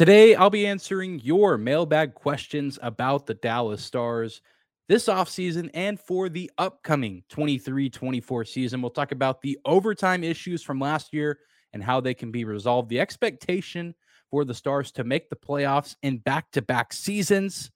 Today, 0.00 0.34
I'll 0.34 0.48
be 0.48 0.66
answering 0.66 1.20
your 1.22 1.58
mailbag 1.58 2.14
questions 2.14 2.78
about 2.80 3.26
the 3.26 3.34
Dallas 3.34 3.84
Stars 3.84 4.40
this 4.88 5.08
offseason 5.08 5.68
and 5.74 6.00
for 6.00 6.30
the 6.30 6.50
upcoming 6.56 7.22
23 7.28 7.90
24 7.90 8.46
season. 8.46 8.80
We'll 8.80 8.92
talk 8.92 9.12
about 9.12 9.42
the 9.42 9.58
overtime 9.66 10.24
issues 10.24 10.62
from 10.62 10.80
last 10.80 11.12
year 11.12 11.40
and 11.74 11.84
how 11.84 12.00
they 12.00 12.14
can 12.14 12.30
be 12.30 12.46
resolved, 12.46 12.88
the 12.88 12.98
expectation 12.98 13.94
for 14.30 14.46
the 14.46 14.54
Stars 14.54 14.90
to 14.92 15.04
make 15.04 15.28
the 15.28 15.36
playoffs 15.36 15.96
in 16.02 16.16
back 16.16 16.50
to 16.52 16.62
back 16.62 16.94
seasons, 16.94 17.70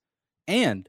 and 0.48 0.88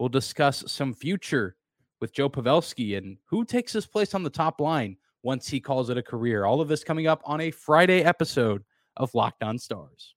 we'll 0.00 0.08
discuss 0.08 0.64
some 0.66 0.94
future 0.94 1.54
with 2.00 2.12
Joe 2.12 2.28
Pavelski 2.28 2.98
and 2.98 3.18
who 3.26 3.44
takes 3.44 3.72
his 3.72 3.86
place 3.86 4.14
on 4.14 4.24
the 4.24 4.30
top 4.30 4.60
line 4.60 4.96
once 5.22 5.46
he 5.46 5.60
calls 5.60 5.90
it 5.90 5.96
a 5.96 6.02
career. 6.02 6.44
All 6.44 6.60
of 6.60 6.66
this 6.66 6.82
coming 6.82 7.06
up 7.06 7.22
on 7.24 7.40
a 7.40 7.52
Friday 7.52 8.02
episode 8.02 8.64
of 8.96 9.14
Locked 9.14 9.44
On 9.44 9.60
Stars. 9.60 10.16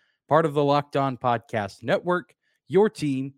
part 0.27 0.45
of 0.45 0.53
the 0.53 0.63
Locked 0.63 0.95
On 0.95 1.17
Podcast 1.17 1.83
Network, 1.83 2.33
your 2.67 2.89
team 2.89 3.33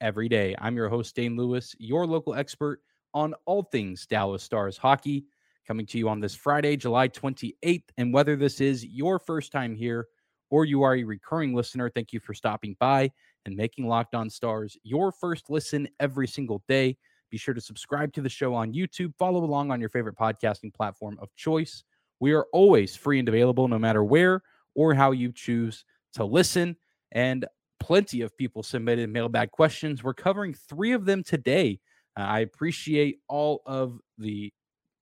every 0.00 0.28
day. 0.28 0.54
I'm 0.58 0.76
your 0.76 0.88
host, 0.88 1.14
Dane 1.14 1.36
Lewis, 1.36 1.74
your 1.78 2.06
local 2.06 2.34
expert 2.34 2.80
on 3.14 3.34
all 3.46 3.62
things 3.62 4.06
Dallas 4.06 4.42
Stars 4.42 4.76
hockey, 4.76 5.24
coming 5.66 5.86
to 5.86 5.98
you 5.98 6.08
on 6.08 6.20
this 6.20 6.34
Friday, 6.34 6.76
July 6.76 7.08
28th. 7.08 7.84
And 7.96 8.12
whether 8.12 8.36
this 8.36 8.60
is 8.60 8.84
your 8.84 9.18
first 9.18 9.52
time 9.52 9.74
here 9.74 10.06
or 10.50 10.64
you 10.64 10.82
are 10.82 10.96
a 10.96 11.04
recurring 11.04 11.54
listener, 11.54 11.90
thank 11.90 12.12
you 12.12 12.20
for 12.20 12.34
stopping 12.34 12.76
by 12.80 13.10
and 13.44 13.56
making 13.56 13.86
Locked 13.86 14.14
On 14.14 14.30
Stars 14.30 14.76
your 14.82 15.12
first 15.12 15.50
listen 15.50 15.88
every 16.00 16.26
single 16.26 16.62
day. 16.68 16.96
Be 17.30 17.36
sure 17.36 17.54
to 17.54 17.60
subscribe 17.60 18.12
to 18.14 18.22
the 18.22 18.28
show 18.28 18.54
on 18.54 18.72
YouTube, 18.72 19.14
follow 19.18 19.44
along 19.44 19.70
on 19.70 19.80
your 19.80 19.90
favorite 19.90 20.16
podcasting 20.16 20.72
platform 20.72 21.18
of 21.20 21.34
choice. 21.36 21.84
We 22.20 22.32
are 22.32 22.46
always 22.52 22.96
free 22.96 23.18
and 23.18 23.28
available 23.28 23.68
no 23.68 23.78
matter 23.78 24.02
where 24.02 24.42
or 24.74 24.94
how 24.94 25.10
you 25.10 25.32
choose 25.32 25.84
to 26.14 26.24
listen. 26.24 26.76
And 27.12 27.46
plenty 27.80 28.20
of 28.22 28.36
people 28.36 28.62
submitted 28.62 29.08
mailbag 29.10 29.50
questions. 29.50 30.02
We're 30.02 30.14
covering 30.14 30.54
three 30.54 30.92
of 30.92 31.04
them 31.04 31.22
today. 31.22 31.80
Uh, 32.18 32.22
I 32.22 32.40
appreciate 32.40 33.20
all 33.28 33.62
of 33.66 33.98
the 34.18 34.52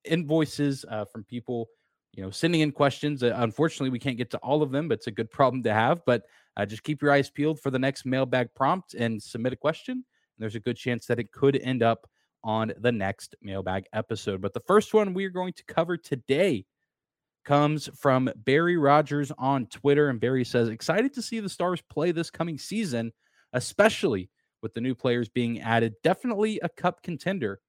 invoices 0.05 0.85
uh, 0.89 1.05
from 1.05 1.23
people, 1.23 1.67
you 2.13 2.23
know, 2.23 2.29
sending 2.29 2.61
in 2.61 2.71
questions. 2.71 3.23
Uh, 3.23 3.33
unfortunately, 3.37 3.89
we 3.89 3.99
can't 3.99 4.17
get 4.17 4.31
to 4.31 4.37
all 4.37 4.61
of 4.61 4.71
them, 4.71 4.87
but 4.87 4.99
it's 4.99 5.07
a 5.07 5.11
good 5.11 5.31
problem 5.31 5.63
to 5.63 5.73
have. 5.73 6.01
But 6.05 6.23
uh, 6.55 6.65
just 6.65 6.83
keep 6.83 7.01
your 7.01 7.11
eyes 7.11 7.29
peeled 7.29 7.59
for 7.59 7.71
the 7.71 7.79
next 7.79 8.05
mailbag 8.05 8.49
prompt 8.55 8.93
and 8.93 9.21
submit 9.21 9.53
a 9.53 9.57
question. 9.57 10.05
There's 10.37 10.55
a 10.55 10.59
good 10.59 10.77
chance 10.77 11.05
that 11.07 11.19
it 11.19 11.31
could 11.31 11.55
end 11.57 11.83
up 11.83 12.07
on 12.43 12.71
the 12.79 12.91
next 12.91 13.35
mailbag 13.41 13.85
episode. 13.93 14.41
But 14.41 14.53
the 14.53 14.59
first 14.61 14.93
one 14.93 15.13
we 15.13 15.25
are 15.25 15.31
going 15.31 15.53
to 15.53 15.63
cover 15.65 15.97
today 15.97 16.65
comes 17.47 17.89
from 17.95 18.29
Barry 18.35 18.75
Rogers 18.75 19.31
on 19.37 19.67
Twitter. 19.67 20.09
And 20.09 20.19
Barry 20.19 20.43
says, 20.43 20.67
excited 20.67 21.13
to 21.13 21.21
see 21.21 21.39
the 21.39 21.47
Stars 21.47 21.81
play 21.89 22.11
this 22.11 22.29
coming 22.29 22.57
season, 22.57 23.13
especially 23.53 24.29
with 24.61 24.73
the 24.73 24.81
new 24.81 24.93
players 24.93 25.29
being 25.29 25.61
added. 25.61 25.95
Definitely 26.03 26.59
a 26.61 26.67
cup 26.67 27.01
contender. 27.01 27.61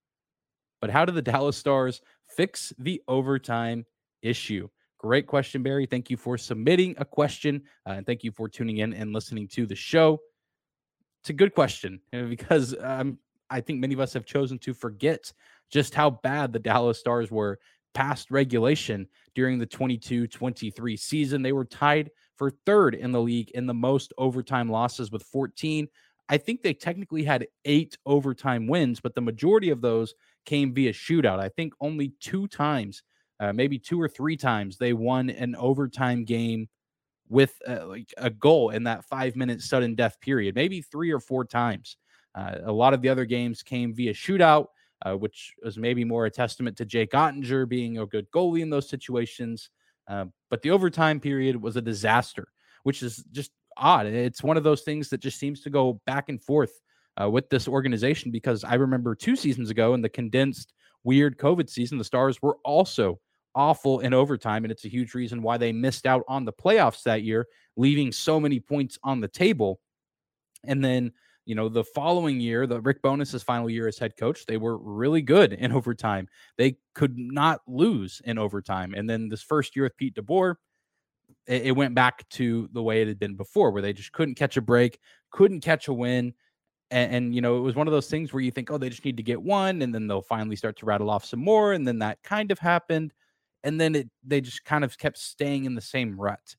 But 0.81 0.91
how 0.91 1.05
do 1.05 1.13
the 1.13 1.23
Dallas 1.31 1.57
Stars 1.57 2.01
fix 2.27 2.73
the 2.77 3.01
overtime 3.07 3.87
issue? 4.21 4.69
Great 4.99 5.29
question, 5.29 5.63
Barry. 5.63 5.87
Thank 5.87 6.11
you 6.11 6.17
for 6.17 6.37
submitting 6.37 6.97
a 6.99 7.05
question. 7.05 7.63
Uh, 7.87 7.93
and 7.93 8.07
thank 8.07 8.25
you 8.25 8.33
for 8.33 8.49
tuning 8.49 8.79
in 8.79 8.93
and 8.93 9.13
listening 9.13 9.47
to 9.49 9.65
the 9.65 9.77
show. 9.77 10.19
It's 11.23 11.31
a 11.31 11.35
good 11.35 11.55
question 11.55 12.01
because 12.11 12.75
um, 12.81 13.21
I 13.49 13.61
think 13.61 13.79
many 13.79 13.95
of 13.95 14.01
us 14.01 14.13
have 14.15 14.27
chosen 14.27 14.59
to 14.59 14.75
forget 14.75 15.33
just 15.71 15.95
how 15.95 16.11
bad 16.11 16.53
the 16.53 16.59
Dallas 16.59 16.99
Stars 16.99 17.31
were 17.31 17.61
past 17.95 18.31
regulation 18.31 19.07
during 19.35 19.59
the 19.59 19.67
22 19.67 20.27
23 20.27 20.97
season. 20.97 21.43
They 21.43 21.53
were 21.53 21.65
tied 21.65 22.11
for 22.37 22.51
third 22.51 22.95
in 22.95 23.13
the 23.13 23.21
league 23.21 23.51
in 23.51 23.67
the 23.67 23.75
most 23.75 24.13
overtime 24.19 24.71
losses 24.71 25.11
with 25.11 25.23
14. 25.25 25.89
I 26.29 26.37
think 26.37 26.63
they 26.63 26.75
technically 26.75 27.25
had 27.25 27.47
eight 27.65 27.97
overtime 28.05 28.67
wins, 28.67 29.01
but 29.01 29.15
the 29.15 29.21
majority 29.21 29.71
of 29.71 29.81
those 29.81 30.15
came 30.45 30.75
via 30.75 30.93
shootout. 30.93 31.41
I 31.41 31.49
think 31.49 31.73
only 31.81 32.13
two 32.21 32.47
times, 32.49 33.03
uh, 33.41 33.53
maybe 33.53 33.79
two 33.79 34.01
or 34.01 34.09
three 34.09 34.37
times, 34.37 34.77
they 34.77 34.93
won 34.93 35.31
an 35.31 35.57
overtime 35.57 36.25
game 36.25 36.69
with 37.29 37.55
uh, 37.67 37.87
like 37.87 38.13
a 38.19 38.31
goal 38.31 38.71
in 38.71 38.85
that 38.85 39.05
five 39.05 39.37
minute 39.37 39.63
sudden 39.63 39.95
death 39.95 40.21
period, 40.21 40.55
maybe 40.55 40.83
three 40.83 41.11
or 41.11 41.21
four 41.21 41.45
times. 41.45 41.97
Uh, 42.35 42.57
a 42.65 42.73
lot 42.73 42.95
of 42.95 43.03
the 43.03 43.09
other 43.09 43.25
games 43.25 43.63
came 43.63 43.95
via 43.95 44.13
shootout, 44.13 44.67
uh, 45.05 45.15
which 45.15 45.55
was 45.63 45.79
maybe 45.79 46.05
more 46.05 46.27
a 46.27 46.31
testament 46.31 46.77
to 46.77 46.85
Jake 46.85 47.13
Oettinger 47.13 47.69
being 47.69 47.99
a 47.99 48.07
good 48.07 48.31
goalie 48.31 48.61
in 48.61 48.71
those 48.71 48.89
situations. 48.89 49.71
Uh, 50.09 50.27
but 50.51 50.63
the 50.63 50.71
overtime 50.71 51.21
period 51.21 51.61
was 51.61 51.77
a 51.77 51.83
disaster, 51.83 52.49
which 52.83 53.03
is 53.03 53.25
just 53.33 53.53
odd. 53.77 54.07
It's 54.07 54.43
one 54.43 54.57
of 54.57 54.65
those 54.65 54.83
things 54.83 55.09
that 55.11 55.21
just 55.21 55.39
seems 55.39 55.61
to 55.63 55.71
go 55.71 56.01
back 56.07 56.29
and 56.29 56.43
forth 56.43 56.73
uh, 57.21 57.29
with 57.29 57.49
this 57.51 57.69
organization 57.69 58.31
because 58.31 58.65
I 58.65 58.75
remember 58.75 59.15
two 59.15 59.37
seasons 59.37 59.71
ago 59.71 59.95
in 59.95 60.03
the 60.03 60.09
condensed 60.09 60.73
weird 61.05 61.39
COVID 61.39 61.69
season, 61.69 61.99
the 61.99 62.05
Stars 62.05 62.41
were 62.43 62.59
also 62.65 63.21
awful 63.55 64.01
in 64.01 64.15
overtime. 64.15 64.65
And 64.65 64.73
it's 64.73 64.85
a 64.85 64.91
huge 64.91 65.15
reason 65.15 65.43
why 65.43 65.57
they 65.59 65.73
missed 65.73 66.07
out 66.07 66.25
on 66.29 66.45
the 66.45 66.53
playoffs 66.53 67.03
that 67.05 67.23
year, 67.23 67.47
leaving 67.77 68.13
so 68.13 68.39
many 68.39 68.61
points 68.61 68.99
on 69.03 69.21
the 69.21 69.29
table. 69.29 69.81
And 70.65 70.85
then 70.85 71.13
you 71.49 71.55
know, 71.55 71.71
the 71.71 71.83
following 71.83 72.39
year, 72.41 72.67
the 72.67 72.79
Rick 72.79 73.01
Bowness's 73.01 73.43
final 73.43 73.71
year 73.71 73.89
as 73.89 73.99
head 73.99 74.19
coach, 74.19 74.45
they 74.45 74.59
were 74.59 74.77
really 74.77 75.23
good 75.23 75.55
in 75.55 75.73
overtime. 75.79 76.29
They 76.59 76.77
could 76.95 77.17
not 77.17 77.63
lose 77.67 78.21
in 78.27 78.37
overtime. 78.37 78.93
And 78.95 79.09
then 79.09 79.31
this 79.31 79.41
first 79.41 79.75
year 79.75 79.87
with 79.87 79.97
Pete 79.97 80.15
DeBoer, 80.15 80.57
it, 81.47 81.69
it 81.69 81.73
went 81.73 81.95
back 81.95 82.29
to 82.33 82.69
the 82.75 82.83
way 82.83 83.01
it 83.01 83.09
had 83.09 83.19
been 83.19 83.35
before, 83.35 83.71
where 83.71 83.81
they 83.81 83.95
just 83.95 84.13
couldn't 84.13 84.35
catch 84.35 84.59
a 84.59 84.61
break, 84.61 84.99
couldn't 85.31 85.63
catch 85.63 85.89
a 85.89 85.93
win. 85.95 86.35
And, 86.91 87.15
and, 87.15 87.35
you 87.35 87.41
know, 87.41 87.57
it 87.57 87.61
was 87.61 87.75
one 87.75 87.87
of 87.87 87.93
those 87.93 88.11
things 88.11 88.31
where 88.31 88.43
you 88.43 88.51
think, 88.51 88.71
oh, 88.71 88.77
they 88.77 88.91
just 88.91 89.07
need 89.07 89.17
to 89.17 89.23
get 89.23 89.41
one, 89.41 89.81
and 89.81 89.95
then 89.95 90.07
they'll 90.07 90.21
finally 90.21 90.57
start 90.57 90.77
to 90.81 90.87
rattle 90.87 91.09
off 91.09 91.25
some 91.25 91.41
more. 91.41 91.73
And 91.73 91.89
then 91.89 91.99
that 92.01 92.23
kind 92.23 92.51
of 92.51 92.59
happened. 92.59 93.15
And 93.65 93.81
then 93.81 93.95
it 93.95 94.11
they 94.23 94.43
just 94.43 94.67
kind 94.67 94.85
of 94.85 94.99
kept 94.99 95.17
staying 95.17 95.65
in 95.65 95.75
the 95.75 95.81
same 95.81 96.21
rut. 96.21 96.57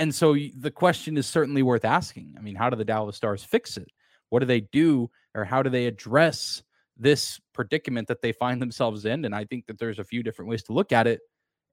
And 0.00 0.14
so 0.14 0.34
the 0.56 0.70
question 0.70 1.18
is 1.18 1.26
certainly 1.26 1.62
worth 1.62 1.84
asking. 1.84 2.34
I 2.38 2.40
mean, 2.40 2.56
how 2.56 2.70
do 2.70 2.76
the 2.76 2.86
Dallas 2.86 3.16
Stars 3.16 3.44
fix 3.44 3.76
it? 3.76 3.88
What 4.30 4.40
do 4.40 4.46
they 4.46 4.62
do 4.62 5.10
or 5.34 5.44
how 5.44 5.62
do 5.62 5.68
they 5.68 5.84
address 5.84 6.62
this 6.96 7.38
predicament 7.52 8.08
that 8.08 8.22
they 8.22 8.32
find 8.32 8.62
themselves 8.62 9.04
in? 9.04 9.26
And 9.26 9.34
I 9.34 9.44
think 9.44 9.66
that 9.66 9.78
there's 9.78 9.98
a 9.98 10.04
few 10.04 10.22
different 10.22 10.48
ways 10.48 10.62
to 10.64 10.72
look 10.72 10.90
at 10.90 11.06
it. 11.06 11.20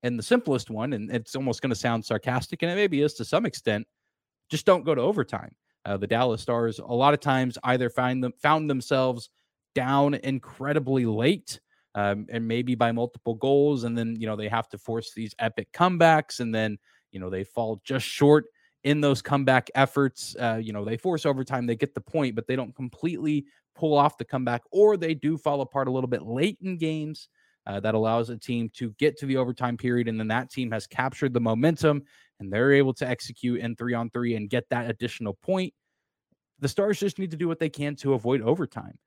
And 0.04 0.20
the 0.20 0.24
simplest 0.24 0.70
one, 0.70 0.92
and 0.92 1.10
it's 1.10 1.38
almost 1.38 1.62
going 1.62 1.70
to 1.70 1.76
sound 1.76 2.04
sarcastic, 2.04 2.62
and 2.62 2.72
it 2.72 2.76
maybe 2.76 3.02
is 3.02 3.14
to 3.16 3.26
some 3.26 3.46
extent, 3.46 3.88
just 4.50 4.66
don't 4.66 4.86
go 4.86 4.94
to 4.94 5.02
overtime. 5.02 5.56
Uh, 5.86 5.96
the 5.96 6.06
Dallas 6.06 6.42
Stars 6.42 6.80
a 6.80 6.86
lot 6.86 7.14
of 7.14 7.22
times 7.22 7.58
either 7.64 7.90
find 7.90 8.22
them 8.22 8.34
found 8.44 8.70
themselves 8.70 9.30
down 9.74 10.16
incredibly 10.16 11.06
late, 11.06 11.62
um, 11.96 12.28
and 12.30 12.46
maybe 12.46 12.76
by 12.76 12.92
multiple 12.92 13.36
goals, 13.36 13.86
and 13.86 13.98
then 13.98 14.18
you 14.20 14.28
know 14.28 14.36
they 14.36 14.50
have 14.50 14.68
to 14.70 14.78
force 14.78 15.14
these 15.16 15.34
epic 15.40 15.70
comebacks, 15.74 16.42
and 16.42 16.54
then 16.54 16.78
you 17.12 17.20
know, 17.20 17.30
they 17.30 17.44
fall 17.44 17.82
just 17.84 18.06
short 18.06 18.46
in 18.84 19.02
those 19.02 19.22
comeback 19.22 19.70
efforts. 19.76 20.36
Uh, 20.40 20.60
you 20.62 20.74
know, 20.74 20.86
they 20.86 20.98
force 20.98 21.26
overtime, 21.26 21.66
they 21.66 21.76
get 21.76 21.94
the 21.94 22.02
point, 22.02 22.36
but 22.36 22.48
they 22.48 22.56
don't 22.56 22.76
completely 22.76 23.46
pull 23.76 23.98
off 23.98 24.18
the 24.18 24.26
comeback, 24.26 24.62
or 24.72 24.98
they 24.98 25.14
do 25.14 25.38
fall 25.38 25.62
apart 25.62 25.88
a 25.88 25.92
little 25.92 26.08
bit 26.08 26.24
late 26.24 26.58
in 26.62 26.78
games. 26.78 27.30
Uh, 27.66 27.82
that 27.82 27.96
allows 27.96 28.30
a 28.30 28.38
team 28.38 28.70
to 28.74 28.92
get 28.98 29.18
to 29.18 29.26
the 29.26 29.36
overtime 29.36 29.76
period, 29.76 30.08
and 30.08 30.18
then 30.18 30.30
that 30.30 30.50
team 30.50 30.72
has 30.72 30.88
captured 30.88 31.34
the 31.34 31.40
momentum 31.40 32.02
and 32.40 32.52
they're 32.52 32.72
able 32.72 32.94
to 32.94 33.08
execute 33.08 33.60
in 33.60 33.76
three 33.76 33.94
on 33.94 34.10
three 34.10 34.36
and 34.36 34.50
get 34.50 34.70
that 34.70 34.90
additional 34.90 35.34
point. 35.34 35.74
The 36.60 36.68
Stars 36.68 37.00
just 37.00 37.20
need 37.20 37.32
to 37.32 37.38
do 37.38 37.48
what 37.48 37.60
they 37.60 37.70
can 37.70 37.96
to 37.98 38.14
avoid 38.14 38.42
overtime. 38.42 38.98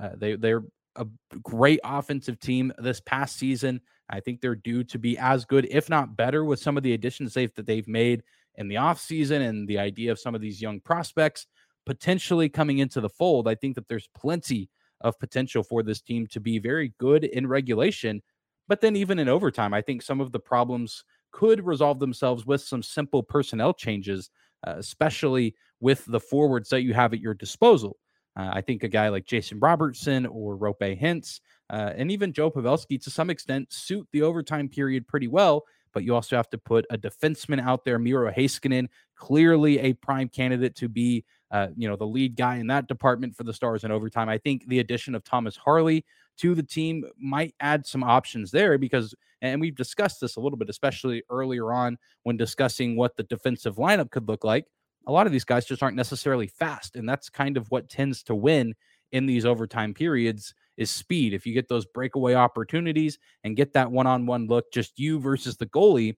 Uh, 0.00 0.10
they 0.16 0.36
they're 0.36 0.62
a 0.96 1.06
great 1.42 1.80
offensive 1.84 2.38
team 2.40 2.72
this 2.78 3.00
past 3.00 3.36
season. 3.36 3.80
I 4.08 4.20
think 4.20 4.40
they're 4.40 4.54
due 4.54 4.84
to 4.84 4.98
be 4.98 5.18
as 5.18 5.44
good, 5.44 5.66
if 5.70 5.88
not 5.88 6.16
better, 6.16 6.44
with 6.44 6.60
some 6.60 6.76
of 6.76 6.82
the 6.82 6.94
additions 6.94 7.34
they've 7.34 7.52
that 7.54 7.66
they've 7.66 7.88
made 7.88 8.22
in 8.54 8.68
the 8.68 8.76
offseason 8.76 9.46
and 9.48 9.68
the 9.68 9.78
idea 9.78 10.12
of 10.12 10.18
some 10.18 10.34
of 10.34 10.40
these 10.40 10.62
young 10.62 10.80
prospects 10.80 11.46
potentially 11.84 12.48
coming 12.48 12.78
into 12.78 13.00
the 13.00 13.08
fold. 13.08 13.48
I 13.48 13.54
think 13.54 13.74
that 13.74 13.88
there's 13.88 14.08
plenty 14.16 14.68
of 15.00 15.18
potential 15.18 15.62
for 15.62 15.82
this 15.82 16.00
team 16.00 16.26
to 16.28 16.40
be 16.40 16.58
very 16.58 16.94
good 16.98 17.24
in 17.24 17.46
regulation, 17.46 18.22
but 18.68 18.80
then 18.80 18.96
even 18.96 19.18
in 19.18 19.28
overtime, 19.28 19.74
I 19.74 19.82
think 19.82 20.02
some 20.02 20.20
of 20.20 20.32
the 20.32 20.40
problems 20.40 21.04
could 21.32 21.66
resolve 21.66 21.98
themselves 21.98 22.46
with 22.46 22.62
some 22.62 22.82
simple 22.82 23.22
personnel 23.22 23.74
changes. 23.74 24.30
uh, 24.66 24.74
especially 24.78 25.54
with 25.80 26.04
the 26.06 26.20
forwards 26.20 26.68
that 26.70 26.82
you 26.82 26.94
have 26.94 27.12
at 27.12 27.20
your 27.20 27.34
disposal. 27.34 27.98
Uh, 28.36 28.50
I 28.52 28.60
think 28.60 28.82
a 28.82 28.88
guy 28.88 29.08
like 29.08 29.26
Jason 29.26 29.58
Robertson 29.60 30.26
or 30.26 30.56
Roope 30.56 31.00
Hintz 31.00 31.40
uh, 31.70 31.92
and 31.96 32.10
even 32.10 32.32
Joe 32.32 32.50
Pavelski 32.50 33.02
to 33.02 33.10
some 33.10 33.30
extent 33.30 33.72
suit 33.72 34.06
the 34.12 34.22
overtime 34.22 34.68
period 34.68 35.06
pretty 35.08 35.28
well. 35.28 35.64
But 35.92 36.04
you 36.04 36.14
also 36.14 36.36
have 36.36 36.50
to 36.50 36.58
put 36.58 36.84
a 36.90 36.98
defenseman 36.98 37.58
out 37.60 37.84
there, 37.84 37.98
Miro 37.98 38.30
Heiskanen, 38.30 38.88
clearly 39.14 39.78
a 39.78 39.94
prime 39.94 40.28
candidate 40.28 40.76
to 40.76 40.90
be, 40.90 41.24
uh, 41.50 41.68
you 41.74 41.88
know, 41.88 41.96
the 41.96 42.06
lead 42.06 42.36
guy 42.36 42.56
in 42.56 42.66
that 42.66 42.86
department 42.86 43.34
for 43.34 43.44
the 43.44 43.54
Stars 43.54 43.82
in 43.82 43.90
overtime. 43.90 44.28
I 44.28 44.36
think 44.36 44.68
the 44.68 44.80
addition 44.80 45.14
of 45.14 45.24
Thomas 45.24 45.56
Harley 45.56 46.04
to 46.38 46.54
the 46.54 46.62
team 46.62 47.04
might 47.18 47.54
add 47.60 47.86
some 47.86 48.04
options 48.04 48.50
there 48.50 48.76
because, 48.76 49.14
and 49.40 49.58
we've 49.58 49.74
discussed 49.74 50.20
this 50.20 50.36
a 50.36 50.40
little 50.40 50.58
bit, 50.58 50.68
especially 50.68 51.22
earlier 51.30 51.72
on 51.72 51.96
when 52.24 52.36
discussing 52.36 52.94
what 52.94 53.16
the 53.16 53.22
defensive 53.22 53.76
lineup 53.76 54.10
could 54.10 54.28
look 54.28 54.44
like. 54.44 54.66
A 55.06 55.12
lot 55.12 55.24
of 55.24 55.32
these 55.32 55.44
guys 55.44 55.64
just 55.64 55.82
aren't 55.82 55.96
necessarily 55.96 56.46
fast, 56.46 56.94
and 56.94 57.08
that's 57.08 57.30
kind 57.30 57.56
of 57.56 57.70
what 57.70 57.88
tends 57.88 58.22
to 58.24 58.34
win 58.34 58.74
in 59.12 59.24
these 59.24 59.46
overtime 59.46 59.94
periods 59.94 60.52
is 60.76 60.90
speed. 60.90 61.34
If 61.34 61.46
you 61.46 61.54
get 61.54 61.68
those 61.68 61.86
breakaway 61.86 62.34
opportunities 62.34 63.18
and 63.44 63.56
get 63.56 63.72
that 63.74 63.90
one-on-one 63.90 64.46
look, 64.46 64.72
just 64.72 64.98
you 64.98 65.18
versus 65.18 65.56
the 65.56 65.66
goalie, 65.66 66.16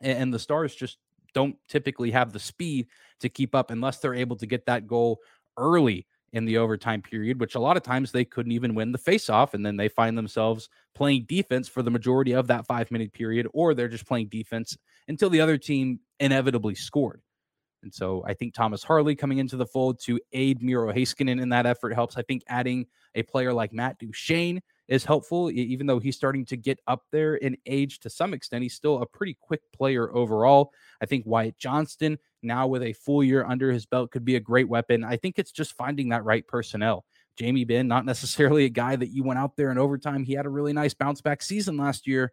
and 0.00 0.32
the 0.32 0.38
Stars 0.38 0.74
just 0.74 0.98
don't 1.34 1.56
typically 1.68 2.10
have 2.10 2.32
the 2.32 2.40
speed 2.40 2.86
to 3.20 3.28
keep 3.28 3.54
up 3.54 3.70
unless 3.70 3.98
they're 3.98 4.14
able 4.14 4.36
to 4.36 4.46
get 4.46 4.66
that 4.66 4.86
goal 4.86 5.20
early 5.56 6.06
in 6.32 6.44
the 6.44 6.58
overtime 6.58 7.02
period, 7.02 7.40
which 7.40 7.54
a 7.54 7.60
lot 7.60 7.76
of 7.76 7.82
times 7.82 8.12
they 8.12 8.24
couldn't 8.24 8.52
even 8.52 8.74
win 8.74 8.92
the 8.92 8.98
faceoff. 8.98 9.52
And 9.52 9.66
then 9.66 9.76
they 9.76 9.88
find 9.88 10.16
themselves 10.16 10.68
playing 10.94 11.26
defense 11.28 11.68
for 11.68 11.82
the 11.82 11.90
majority 11.90 12.32
of 12.32 12.46
that 12.46 12.66
five 12.66 12.90
minute 12.90 13.12
period, 13.12 13.48
or 13.52 13.74
they're 13.74 13.88
just 13.88 14.06
playing 14.06 14.28
defense 14.28 14.76
until 15.08 15.28
the 15.28 15.40
other 15.40 15.58
team 15.58 16.00
inevitably 16.20 16.74
scored. 16.74 17.20
And 17.82 17.92
so 17.92 18.22
I 18.26 18.34
think 18.34 18.54
Thomas 18.54 18.82
Harley 18.82 19.14
coming 19.14 19.38
into 19.38 19.56
the 19.56 19.66
fold 19.66 20.00
to 20.00 20.20
aid 20.32 20.62
Miro 20.62 20.92
Heiskanen 20.92 21.40
in 21.40 21.48
that 21.48 21.66
effort 21.66 21.94
helps. 21.94 22.16
I 22.16 22.22
think 22.22 22.42
adding 22.48 22.86
a 23.14 23.22
player 23.22 23.52
like 23.52 23.72
Matt 23.72 23.98
Duchene 23.98 24.60
is 24.88 25.04
helpful, 25.04 25.50
even 25.50 25.86
though 25.86 26.00
he's 26.00 26.16
starting 26.16 26.44
to 26.44 26.56
get 26.56 26.78
up 26.86 27.04
there 27.12 27.36
in 27.36 27.56
age 27.64 28.00
to 28.00 28.10
some 28.10 28.34
extent. 28.34 28.62
He's 28.62 28.74
still 28.74 29.00
a 29.00 29.06
pretty 29.06 29.36
quick 29.40 29.62
player 29.72 30.14
overall. 30.14 30.72
I 31.00 31.06
think 31.06 31.24
Wyatt 31.26 31.56
Johnston, 31.58 32.18
now 32.42 32.66
with 32.66 32.82
a 32.82 32.92
full 32.92 33.22
year 33.22 33.44
under 33.44 33.70
his 33.70 33.86
belt, 33.86 34.10
could 34.10 34.24
be 34.24 34.36
a 34.36 34.40
great 34.40 34.68
weapon. 34.68 35.04
I 35.04 35.16
think 35.16 35.38
it's 35.38 35.52
just 35.52 35.76
finding 35.76 36.08
that 36.08 36.24
right 36.24 36.46
personnel. 36.46 37.04
Jamie 37.36 37.64
Benn, 37.64 37.88
not 37.88 38.04
necessarily 38.04 38.64
a 38.64 38.68
guy 38.70 38.96
that 38.96 39.10
you 39.10 39.22
went 39.22 39.38
out 39.38 39.56
there 39.56 39.70
in 39.70 39.78
overtime. 39.78 40.24
He 40.24 40.34
had 40.34 40.44
a 40.44 40.50
really 40.50 40.72
nice 40.72 40.92
bounce 40.92 41.20
back 41.20 41.40
season 41.40 41.76
last 41.76 42.06
year, 42.06 42.32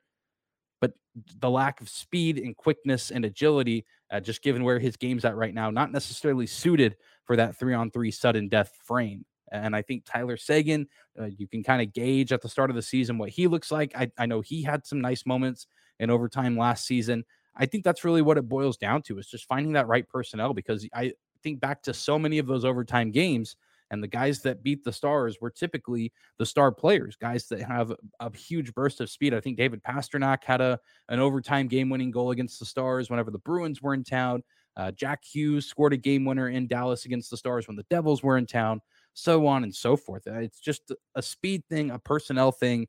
but 0.81 0.93
the 1.39 1.49
lack 1.49 1.79
of 1.79 1.89
speed 1.89 2.39
and 2.39 2.57
quickness 2.57 3.11
and 3.11 3.23
agility, 3.23 3.85
uh, 4.11 4.19
just 4.19 4.41
given 4.41 4.63
where 4.63 4.79
his 4.79 4.95
game's 4.95 5.25
at 5.25 5.35
right 5.35 5.53
now, 5.53 5.69
not 5.69 5.91
necessarily 5.91 6.47
suited 6.47 6.95
for 7.25 7.35
that 7.35 7.57
three 7.57 7.73
on 7.73 7.91
three 7.91 8.11
sudden 8.11 8.47
death 8.47 8.71
frame. 8.83 9.25
And 9.51 9.75
I 9.75 9.81
think 9.81 10.03
Tyler 10.05 10.37
Seguin, 10.37 10.87
uh, 11.19 11.25
you 11.25 11.47
can 11.47 11.63
kind 11.63 11.81
of 11.81 11.93
gauge 11.93 12.31
at 12.33 12.41
the 12.41 12.49
start 12.49 12.69
of 12.69 12.75
the 12.75 12.81
season 12.81 13.17
what 13.17 13.29
he 13.29 13.47
looks 13.47 13.71
like. 13.71 13.95
I, 13.95 14.11
I 14.17 14.25
know 14.25 14.41
he 14.41 14.63
had 14.63 14.85
some 14.85 14.99
nice 14.99 15.25
moments 15.25 15.67
in 15.99 16.09
overtime 16.09 16.57
last 16.57 16.85
season. 16.85 17.23
I 17.55 17.65
think 17.65 17.83
that's 17.83 18.03
really 18.03 18.21
what 18.21 18.37
it 18.37 18.49
boils 18.49 18.77
down 18.77 19.01
to 19.03 19.17
is 19.19 19.27
just 19.27 19.47
finding 19.47 19.73
that 19.73 19.87
right 19.87 20.07
personnel 20.07 20.53
because 20.53 20.87
I 20.93 21.13
think 21.43 21.59
back 21.59 21.81
to 21.83 21.93
so 21.93 22.19
many 22.19 22.39
of 22.39 22.47
those 22.47 22.65
overtime 22.65 23.11
games 23.11 23.55
and 23.91 24.03
the 24.03 24.07
guys 24.07 24.41
that 24.41 24.63
beat 24.63 24.83
the 24.83 24.91
stars 24.91 25.37
were 25.39 25.49
typically 25.49 26.11
the 26.39 26.45
star 26.45 26.71
players, 26.71 27.15
guys 27.15 27.47
that 27.47 27.61
have 27.61 27.93
a 28.19 28.35
huge 28.35 28.73
burst 28.73 29.01
of 29.01 29.09
speed. 29.09 29.33
I 29.33 29.39
think 29.39 29.57
David 29.57 29.81
Pastrnak 29.83 30.43
had 30.43 30.61
a 30.61 30.79
an 31.09 31.19
overtime 31.19 31.67
game 31.67 31.89
winning 31.89 32.11
goal 32.11 32.31
against 32.31 32.59
the 32.59 32.65
stars 32.65 33.09
whenever 33.09 33.31
the 33.31 33.39
Bruins 33.39 33.81
were 33.81 33.93
in 33.93 34.03
town. 34.03 34.43
Uh, 34.77 34.91
Jack 34.91 35.23
Hughes 35.23 35.65
scored 35.65 35.93
a 35.93 35.97
game 35.97 36.23
winner 36.23 36.49
in 36.49 36.67
Dallas 36.67 37.05
against 37.05 37.31
the 37.31 37.37
Stars 37.37 37.67
when 37.67 37.75
the 37.75 37.85
Devils 37.89 38.21
were 38.21 38.37
in 38.37 38.45
town, 38.45 38.79
so 39.15 39.47
on 39.47 39.63
and 39.63 39.73
so 39.73 39.97
forth. 39.97 40.27
Uh, 40.27 40.35
it's 40.39 40.59
just 40.59 40.93
a 41.15 41.21
speed 41.21 41.63
thing, 41.67 41.89
a 41.89 41.97
personnel 41.97 42.51
thing. 42.51 42.87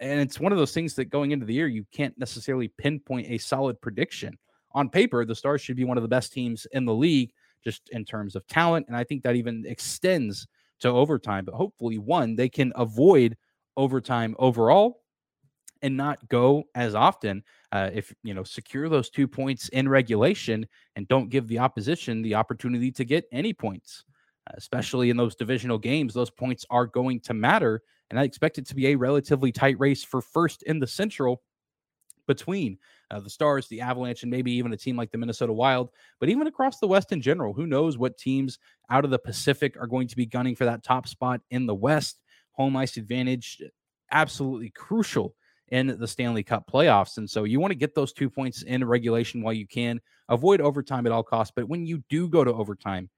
And 0.00 0.20
it's 0.20 0.40
one 0.40 0.52
of 0.52 0.58
those 0.58 0.72
things 0.72 0.94
that 0.94 1.06
going 1.06 1.32
into 1.32 1.44
the 1.44 1.52
year, 1.52 1.68
you 1.68 1.84
can't 1.92 2.16
necessarily 2.18 2.68
pinpoint 2.78 3.26
a 3.28 3.36
solid 3.36 3.78
prediction. 3.82 4.38
On 4.74 4.88
paper, 4.88 5.26
the 5.26 5.34
Stars 5.34 5.60
should 5.60 5.76
be 5.76 5.84
one 5.84 5.98
of 5.98 6.02
the 6.02 6.08
best 6.08 6.32
teams 6.32 6.66
in 6.72 6.86
the 6.86 6.94
league 6.94 7.32
just 7.64 7.88
in 7.90 8.04
terms 8.04 8.36
of 8.36 8.46
talent. 8.46 8.86
And 8.88 8.96
I 8.96 9.04
think 9.04 9.22
that 9.22 9.36
even 9.36 9.64
extends 9.66 10.46
to 10.80 10.88
overtime. 10.88 11.44
But 11.44 11.54
hopefully, 11.54 11.98
one, 11.98 12.36
they 12.36 12.48
can 12.48 12.72
avoid 12.76 13.36
overtime 13.76 14.34
overall 14.38 15.02
and 15.82 15.96
not 15.96 16.28
go 16.28 16.64
as 16.74 16.94
often 16.94 17.42
uh, 17.72 17.90
if 17.92 18.14
you 18.22 18.34
know 18.34 18.44
secure 18.44 18.88
those 18.88 19.10
two 19.10 19.26
points 19.26 19.68
in 19.70 19.88
regulation 19.88 20.66
and 20.96 21.08
don't 21.08 21.28
give 21.28 21.48
the 21.48 21.58
opposition 21.58 22.22
the 22.22 22.34
opportunity 22.34 22.90
to 22.90 23.04
get 23.04 23.24
any 23.32 23.52
points 23.52 24.04
uh, 24.48 24.54
especially 24.56 25.10
in 25.10 25.16
those 25.16 25.34
divisional 25.34 25.78
games 25.78 26.14
those 26.14 26.30
points 26.30 26.64
are 26.70 26.86
going 26.86 27.18
to 27.20 27.34
matter 27.34 27.82
and 28.10 28.18
i 28.18 28.22
expect 28.22 28.58
it 28.58 28.66
to 28.66 28.74
be 28.74 28.88
a 28.88 28.94
relatively 28.94 29.50
tight 29.50 29.78
race 29.78 30.04
for 30.04 30.20
first 30.20 30.62
in 30.64 30.78
the 30.78 30.86
central 30.86 31.42
between 32.26 32.78
uh, 33.12 33.20
the 33.20 33.30
Stars, 33.30 33.68
the 33.68 33.80
Avalanche, 33.80 34.22
and 34.22 34.30
maybe 34.30 34.50
even 34.52 34.72
a 34.72 34.76
team 34.76 34.96
like 34.96 35.10
the 35.10 35.18
Minnesota 35.18 35.52
Wild. 35.52 35.90
But 36.18 36.30
even 36.30 36.46
across 36.46 36.78
the 36.78 36.88
West 36.88 37.12
in 37.12 37.20
general, 37.20 37.52
who 37.52 37.66
knows 37.66 37.98
what 37.98 38.16
teams 38.16 38.58
out 38.90 39.04
of 39.04 39.10
the 39.10 39.18
Pacific 39.18 39.76
are 39.78 39.86
going 39.86 40.08
to 40.08 40.16
be 40.16 40.26
gunning 40.26 40.56
for 40.56 40.64
that 40.64 40.82
top 40.82 41.06
spot 41.06 41.40
in 41.50 41.66
the 41.66 41.74
West? 41.74 42.20
Home 42.52 42.76
ice 42.76 42.96
advantage, 42.96 43.62
absolutely 44.10 44.70
crucial 44.70 45.34
in 45.68 45.98
the 45.98 46.08
Stanley 46.08 46.42
Cup 46.42 46.70
playoffs. 46.70 47.16
And 47.16 47.28
so 47.28 47.44
you 47.44 47.60
want 47.60 47.70
to 47.70 47.78
get 47.78 47.94
those 47.94 48.12
two 48.12 48.28
points 48.28 48.62
in 48.62 48.84
regulation 48.84 49.42
while 49.42 49.54
you 49.54 49.66
can, 49.66 50.00
avoid 50.28 50.60
overtime 50.60 51.06
at 51.06 51.12
all 51.12 51.22
costs. 51.22 51.52
But 51.54 51.68
when 51.68 51.86
you 51.86 52.02
do 52.08 52.28
go 52.28 52.44
to 52.44 52.52
overtime, 52.52 53.08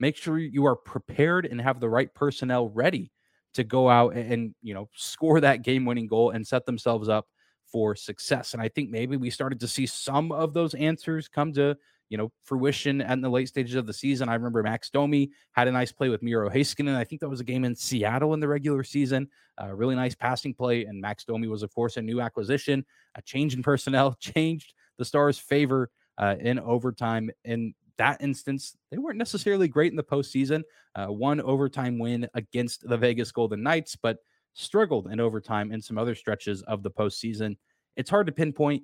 make 0.00 0.16
sure 0.16 0.38
you 0.38 0.66
are 0.66 0.76
prepared 0.76 1.46
and 1.46 1.60
have 1.60 1.78
the 1.78 1.88
right 1.88 2.12
personnel 2.12 2.68
ready 2.70 3.12
to 3.54 3.62
go 3.62 3.88
out 3.88 4.16
and, 4.16 4.54
you 4.62 4.74
know, 4.74 4.88
score 4.94 5.40
that 5.40 5.62
game 5.62 5.84
winning 5.84 6.08
goal 6.08 6.30
and 6.30 6.44
set 6.46 6.66
themselves 6.66 7.08
up 7.08 7.28
for 7.72 7.96
success. 7.96 8.52
And 8.52 8.62
I 8.62 8.68
think 8.68 8.90
maybe 8.90 9.16
we 9.16 9.30
started 9.30 9.58
to 9.60 9.68
see 9.68 9.86
some 9.86 10.30
of 10.30 10.52
those 10.52 10.74
answers 10.74 11.26
come 11.26 11.52
to 11.54 11.76
you 12.12 12.18
know 12.18 12.30
fruition 12.44 13.00
in 13.00 13.22
the 13.22 13.30
late 13.30 13.48
stages 13.48 13.74
of 13.74 13.86
the 13.86 13.92
season. 13.92 14.28
I 14.28 14.34
remember 14.34 14.62
Max 14.62 14.90
Domi 14.90 15.30
had 15.52 15.66
a 15.66 15.72
nice 15.72 15.90
play 15.90 16.10
with 16.10 16.22
Miro 16.22 16.50
Heiskanen. 16.50 16.94
I 16.94 17.04
think 17.04 17.22
that 17.22 17.28
was 17.28 17.40
a 17.40 17.44
game 17.44 17.64
in 17.64 17.74
Seattle 17.74 18.34
in 18.34 18.40
the 18.40 18.46
regular 18.46 18.84
season. 18.84 19.28
A 19.56 19.74
really 19.74 19.94
nice 19.94 20.14
passing 20.14 20.52
play, 20.52 20.84
and 20.84 21.00
Max 21.00 21.24
Domi 21.24 21.48
was 21.48 21.62
of 21.62 21.74
course 21.74 21.96
a 21.96 22.02
new 22.02 22.20
acquisition. 22.20 22.84
A 23.14 23.22
change 23.22 23.54
in 23.54 23.62
personnel 23.62 24.14
changed 24.20 24.74
the 24.98 25.06
Stars' 25.06 25.38
favor 25.38 25.90
uh, 26.18 26.36
in 26.38 26.58
overtime. 26.58 27.30
In 27.44 27.74
that 27.96 28.20
instance, 28.20 28.76
they 28.90 28.98
weren't 28.98 29.18
necessarily 29.18 29.68
great 29.68 29.92
in 29.92 29.96
the 29.96 30.02
postseason. 30.02 30.62
Uh, 30.94 31.06
one 31.06 31.40
overtime 31.40 31.98
win 31.98 32.28
against 32.34 32.86
the 32.86 32.98
Vegas 32.98 33.32
Golden 33.32 33.62
Knights, 33.62 33.96
but 33.96 34.18
struggled 34.54 35.08
in 35.08 35.20
overtime 35.20 35.72
in 35.72 35.80
some 35.80 35.98
other 35.98 36.14
stretches 36.14 36.62
of 36.62 36.82
the 36.82 36.90
postseason. 36.90 37.56
It's 37.96 38.10
hard 38.10 38.26
to 38.26 38.32
pinpoint, 38.32 38.82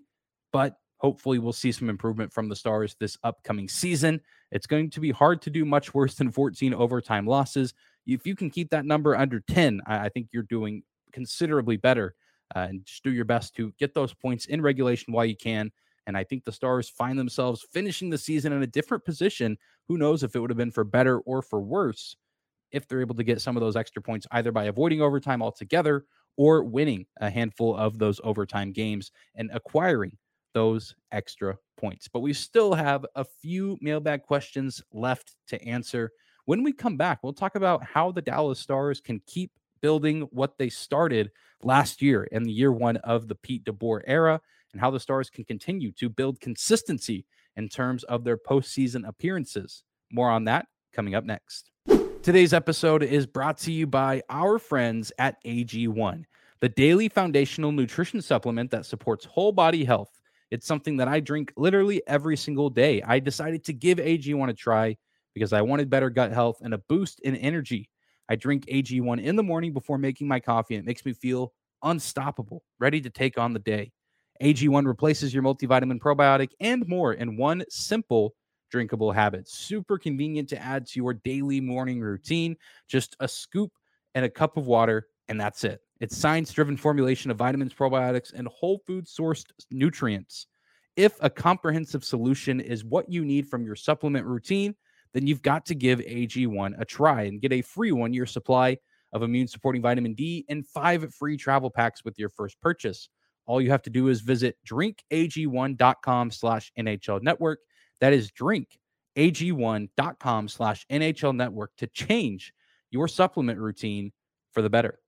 but 0.52 0.76
hopefully 0.98 1.38
we'll 1.38 1.52
see 1.52 1.72
some 1.72 1.88
improvement 1.88 2.32
from 2.32 2.48
the 2.48 2.56
Stars 2.56 2.96
this 2.98 3.16
upcoming 3.22 3.68
season. 3.68 4.20
It's 4.50 4.66
going 4.66 4.90
to 4.90 5.00
be 5.00 5.10
hard 5.10 5.42
to 5.42 5.50
do 5.50 5.64
much 5.64 5.94
worse 5.94 6.14
than 6.14 6.30
14 6.30 6.74
overtime 6.74 7.26
losses. 7.26 7.74
If 8.06 8.26
you 8.26 8.34
can 8.34 8.50
keep 8.50 8.70
that 8.70 8.86
number 8.86 9.16
under 9.16 9.40
10, 9.40 9.82
I, 9.86 10.08
think 10.08 10.28
you're 10.32 10.42
doing 10.44 10.82
considerably 11.12 11.76
better. 11.76 12.14
Uh, 12.56 12.60
and 12.70 12.84
just 12.86 13.04
do 13.04 13.12
your 13.12 13.26
best 13.26 13.54
to 13.56 13.74
get 13.78 13.92
those 13.92 14.14
points 14.14 14.46
in 14.46 14.62
regulation 14.62 15.12
while 15.12 15.26
you 15.26 15.36
can. 15.36 15.70
And 16.06 16.16
I 16.16 16.24
think 16.24 16.44
the 16.44 16.52
Stars 16.52 16.88
find 16.88 17.18
themselves 17.18 17.66
finishing 17.70 18.08
the 18.08 18.16
season 18.16 18.54
in 18.54 18.62
a 18.62 18.66
different 18.66 19.04
position. 19.04 19.58
Who 19.88 19.98
knows 19.98 20.22
if 20.22 20.34
it 20.34 20.40
would 20.40 20.48
have 20.48 20.56
been 20.56 20.70
for 20.70 20.84
better 20.84 21.18
or 21.20 21.42
for 21.42 21.60
worse 21.60 22.16
if 22.72 22.86
they're 22.86 23.00
able 23.00 23.14
to 23.14 23.24
get 23.24 23.40
some 23.40 23.56
of 23.56 23.60
those 23.60 23.76
extra 23.76 24.02
points 24.02 24.26
either 24.32 24.52
by 24.52 24.64
avoiding 24.64 25.00
overtime 25.00 25.42
altogether 25.42 26.04
or 26.36 26.62
winning 26.62 27.06
a 27.20 27.28
handful 27.28 27.76
of 27.76 27.98
those 27.98 28.20
overtime 28.24 28.72
games 28.72 29.10
and 29.34 29.50
acquiring 29.52 30.16
those 30.54 30.94
extra 31.12 31.56
points. 31.76 32.08
But 32.08 32.20
we 32.20 32.32
still 32.32 32.74
have 32.74 33.04
a 33.14 33.24
few 33.24 33.76
mailbag 33.80 34.22
questions 34.22 34.82
left 34.92 35.34
to 35.48 35.62
answer. 35.64 36.12
When 36.46 36.62
we 36.62 36.72
come 36.72 36.96
back, 36.96 37.20
we'll 37.22 37.32
talk 37.32 37.56
about 37.56 37.84
how 37.84 38.12
the 38.12 38.22
Dallas 38.22 38.58
Stars 38.58 39.00
can 39.00 39.20
keep 39.26 39.50
building 39.80 40.22
what 40.30 40.58
they 40.58 40.68
started 40.68 41.30
last 41.62 42.02
year 42.02 42.24
in 42.24 42.42
the 42.42 42.52
year 42.52 42.72
one 42.72 42.96
of 42.98 43.28
the 43.28 43.34
Pete 43.34 43.64
DeBoer 43.64 44.02
era 44.06 44.40
and 44.72 44.80
how 44.80 44.90
the 44.90 45.00
Stars 45.00 45.30
can 45.30 45.44
continue 45.44 45.92
to 45.92 46.08
build 46.08 46.40
consistency 46.40 47.24
in 47.56 47.68
terms 47.68 48.04
of 48.04 48.24
their 48.24 48.36
postseason 48.36 49.06
appearances. 49.06 49.84
More 50.12 50.30
on 50.30 50.44
that 50.44 50.66
coming 50.92 51.14
up 51.14 51.24
next. 51.24 51.70
Today's 52.20 52.52
episode 52.52 53.04
is 53.04 53.26
brought 53.26 53.58
to 53.58 53.72
you 53.72 53.86
by 53.86 54.22
our 54.28 54.58
friends 54.58 55.12
at 55.18 55.42
AG1, 55.44 56.24
the 56.60 56.68
daily 56.68 57.08
foundational 57.08 57.70
nutrition 57.72 58.20
supplement 58.20 58.70
that 58.72 58.84
supports 58.84 59.24
whole 59.24 59.52
body 59.52 59.84
health. 59.84 60.10
It's 60.50 60.66
something 60.66 60.96
that 60.96 61.08
I 61.08 61.20
drink 61.20 61.52
literally 61.56 62.02
every 62.06 62.36
single 62.36 62.70
day. 62.70 63.00
I 63.02 63.20
decided 63.20 63.64
to 63.64 63.72
give 63.72 63.98
AG1 63.98 64.50
a 64.50 64.52
try 64.52 64.96
because 65.32 65.52
I 65.52 65.62
wanted 65.62 65.88
better 65.88 66.10
gut 66.10 66.32
health 66.32 66.58
and 66.60 66.74
a 66.74 66.78
boost 66.78 67.20
in 67.20 67.36
energy. 67.36 67.88
I 68.28 68.36
drink 68.36 68.66
AG1 68.66 69.22
in 69.22 69.36
the 69.36 69.42
morning 69.42 69.72
before 69.72 69.96
making 69.96 70.26
my 70.28 70.40
coffee, 70.40 70.74
and 70.74 70.84
it 70.84 70.86
makes 70.86 71.06
me 71.06 71.12
feel 71.12 71.52
unstoppable, 71.82 72.62
ready 72.80 73.00
to 73.00 73.10
take 73.10 73.38
on 73.38 73.52
the 73.52 73.60
day. 73.60 73.92
AG1 74.42 74.86
replaces 74.86 75.32
your 75.32 75.44
multivitamin, 75.44 76.00
probiotic, 76.00 76.50
and 76.60 76.86
more 76.88 77.14
in 77.14 77.36
one 77.36 77.64
simple 77.70 78.34
drinkable 78.70 79.12
habits. 79.12 79.52
Super 79.52 79.98
convenient 79.98 80.48
to 80.50 80.62
add 80.62 80.86
to 80.88 81.00
your 81.00 81.14
daily 81.14 81.60
morning 81.60 82.00
routine. 82.00 82.56
Just 82.88 83.16
a 83.20 83.28
scoop 83.28 83.72
and 84.14 84.24
a 84.24 84.30
cup 84.30 84.56
of 84.56 84.66
water, 84.66 85.06
and 85.28 85.40
that's 85.40 85.64
it. 85.64 85.80
It's 86.00 86.16
science 86.16 86.52
driven 86.52 86.76
formulation 86.76 87.30
of 87.30 87.36
vitamins, 87.36 87.74
probiotics, 87.74 88.32
and 88.32 88.46
whole 88.48 88.80
food 88.86 89.06
sourced 89.06 89.46
nutrients. 89.70 90.46
If 90.96 91.16
a 91.20 91.30
comprehensive 91.30 92.04
solution 92.04 92.60
is 92.60 92.84
what 92.84 93.08
you 93.08 93.24
need 93.24 93.48
from 93.48 93.64
your 93.64 93.76
supplement 93.76 94.26
routine, 94.26 94.74
then 95.14 95.26
you've 95.26 95.42
got 95.42 95.64
to 95.66 95.74
give 95.74 96.00
AG1 96.00 96.80
a 96.80 96.84
try 96.84 97.22
and 97.22 97.40
get 97.40 97.52
a 97.52 97.62
free 97.62 97.92
one 97.92 98.12
year 98.12 98.26
supply 98.26 98.76
of 99.12 99.22
immune 99.22 99.48
supporting 99.48 99.80
vitamin 99.80 100.14
D 100.14 100.44
and 100.48 100.66
five 100.66 101.12
free 101.14 101.36
travel 101.36 101.70
packs 101.70 102.04
with 102.04 102.18
your 102.18 102.28
first 102.28 102.60
purchase. 102.60 103.08
All 103.46 103.60
you 103.60 103.70
have 103.70 103.82
to 103.82 103.90
do 103.90 104.08
is 104.08 104.20
visit 104.20 104.56
drinkag1.com 104.68 106.30
slash 106.30 106.70
NHL 106.78 107.22
network. 107.22 107.60
That 108.00 108.12
is 108.12 108.30
drinkag1.com 108.30 110.48
slash 110.48 110.86
NHL 110.90 111.36
network 111.36 111.72
to 111.78 111.86
change 111.88 112.52
your 112.90 113.08
supplement 113.08 113.58
routine 113.58 114.12
for 114.52 114.62
the 114.62 114.70
better. 114.70 115.00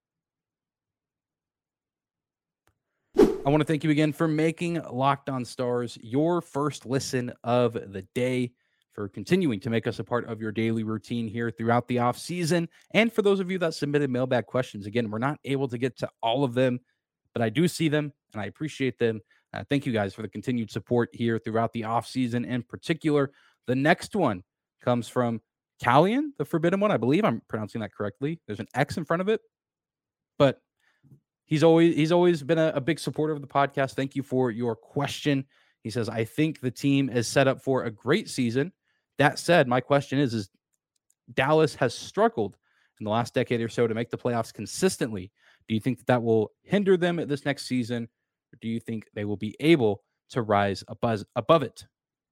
I 3.17 3.49
want 3.49 3.63
to 3.63 3.65
thank 3.65 3.85
you 3.85 3.91
again 3.91 4.13
for 4.13 4.29
making 4.29 4.83
Locked 4.91 5.31
On 5.31 5.47
Stars 5.47 5.97
your 6.03 6.43
first 6.43 6.85
listen 6.85 7.33
of 7.43 7.73
the 7.73 8.07
day, 8.15 8.53
for 8.93 9.09
continuing 9.09 9.61
to 9.61 9.71
make 9.71 9.87
us 9.87 9.99
a 9.99 10.05
part 10.05 10.27
of 10.27 10.43
your 10.43 10.53
daily 10.53 10.83
routine 10.83 11.27
here 11.27 11.51
throughout 11.51 11.89
the 11.89 12.01
off 12.01 12.19
season, 12.19 12.69
and 12.93 13.11
for 13.11 13.23
those 13.23 13.41
of 13.41 13.51
you 13.51 13.57
that 13.59 13.73
submitted 13.73 14.11
mailbag 14.11 14.45
questions. 14.45 14.85
Again, 14.87 15.11
we're 15.11 15.19
not 15.19 15.39
able 15.45 15.69
to 15.69 15.79
get 15.79 15.97
to 15.99 16.09
all 16.23 16.45
of 16.45 16.53
them, 16.53 16.81
but 17.33 17.41
I 17.41 17.49
do 17.49 17.67
see 17.67 17.89
them 17.89 18.13
and 18.35 18.43
I 18.43 18.47
appreciate 18.47 18.99
them. 18.99 19.23
Uh, 19.53 19.65
thank 19.69 19.85
you 19.85 19.93
guys 19.93 20.15
for 20.15 20.23
the 20.23 20.29
continued 20.29 20.71
support 20.71 21.09
here 21.13 21.39
throughout 21.39 21.73
the 21.73 21.85
off 21.85 22.07
season. 22.07 22.45
In 22.45 22.63
particular, 22.63 23.31
the 23.67 23.75
next 23.75 24.15
one 24.15 24.43
comes 24.83 25.09
from 25.09 25.41
Callian, 25.83 26.31
the 26.39 26.45
Forbidden 26.45 26.81
One. 26.81 26.93
I 26.93 26.97
believe 26.97 27.25
I'm 27.25 27.43
pronouncing 27.49 27.81
that 27.81 27.95
correctly. 27.95 28.41
There's 28.47 28.61
an 28.61 28.69
X 28.75 28.97
in 28.97 29.05
front 29.05 29.23
of 29.23 29.29
it, 29.29 29.41
but 30.39 30.61
he's 31.47 31.65
always 31.65 31.97
he's 31.97 32.13
always 32.13 32.43
been 32.43 32.59
a, 32.59 32.73
a, 32.75 32.81
big 32.81 32.99
supporter 32.99 33.33
of 33.33 33.41
the 33.41 33.47
podcast. 33.47 33.95
Thank 33.95 34.15
you 34.15 34.23
for 34.23 34.51
your 34.51 34.77
question. 34.77 35.45
He 35.83 35.91
says, 35.91 36.09
I 36.09 36.25
think 36.25 36.61
the 36.61 36.71
team 36.71 37.09
is 37.09 37.27
set 37.27 37.49
up 37.49 37.63
for 37.63 37.85
a 37.85 37.91
great 37.91 38.29
season. 38.29 38.73
That 39.19 39.39
said, 39.39 39.67
my 39.67 39.81
question 39.81 40.19
is, 40.19 40.35
is 40.35 40.51
Dallas 41.35 41.75
has 41.77 41.95
struggled 41.95 42.57
in 43.01 43.05
the 43.05 43.11
last 43.11 43.35
decade 43.35 43.61
or 43.61 43.69
so 43.69 43.87
to 43.87 43.95
make 43.95 44.11
the 44.11 44.19
playoffs 44.19 44.53
consistently. 44.53 45.33
Do 45.69 45.75
you 45.75 45.81
think 45.81 45.99
that, 45.99 46.07
that 46.07 46.23
will 46.23 46.53
hinder 46.63 46.97
them 46.97 47.19
at 47.19 47.29
this 47.29 47.45
next 47.45 47.67
season, 47.67 48.09
or 48.53 48.59
do 48.61 48.69
you 48.69 48.81
think 48.81 49.05
they 49.15 49.25
will 49.25 49.37
be 49.37 49.57
able 49.61 50.03
to 50.31 50.43
rise 50.43 50.85
above, 50.89 51.25
above 51.37 51.63
it? 51.63 51.85